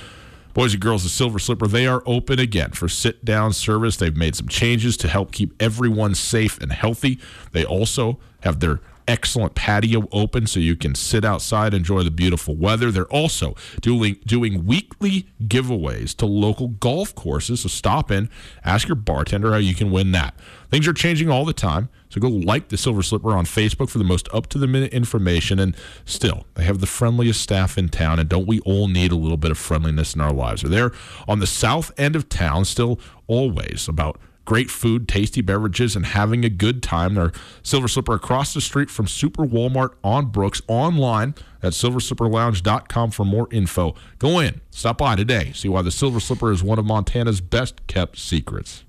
[0.55, 3.97] Boys and girls, the Silver Slipper, they are open again for sit down service.
[3.97, 7.21] They've made some changes to help keep everyone safe and healthy.
[7.53, 12.55] They also have their excellent patio open so you can sit outside, enjoy the beautiful
[12.55, 12.93] weather.
[12.93, 17.63] They're also doing doing weekly giveaways to local golf courses.
[17.63, 18.29] So stop in,
[18.65, 20.35] ask your bartender how you can win that.
[20.71, 21.89] Things are changing all the time.
[22.11, 24.93] So go like the Silver Slipper on Facebook for the most up to the minute
[24.93, 25.59] information.
[25.59, 28.19] And still, they have the friendliest staff in town.
[28.19, 30.63] And don't we all need a little bit of friendliness in our lives?
[30.63, 30.93] They're there
[31.27, 36.43] on the south end of town, still always about great food, tasty beverages, and having
[36.43, 37.13] a good time.
[37.13, 37.33] They're
[37.63, 43.47] Silver Slipper across the street from Super Walmart on Brooks, online at silverslipperlounge.com for more
[43.53, 43.95] info.
[44.19, 47.87] Go in, stop by today, see why the Silver Slipper is one of Montana's best
[47.89, 48.85] kept secrets.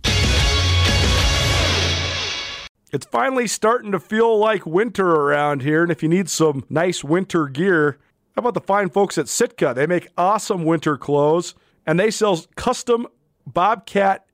[2.94, 7.04] It's finally starting to feel like winter around here, and if you need some nice
[7.04, 7.98] winter gear,
[8.38, 9.74] how about the fine folks at Sitka?
[9.76, 11.54] They make awesome winter clothes,
[11.86, 13.08] and they sell custom
[13.46, 14.26] Bobcat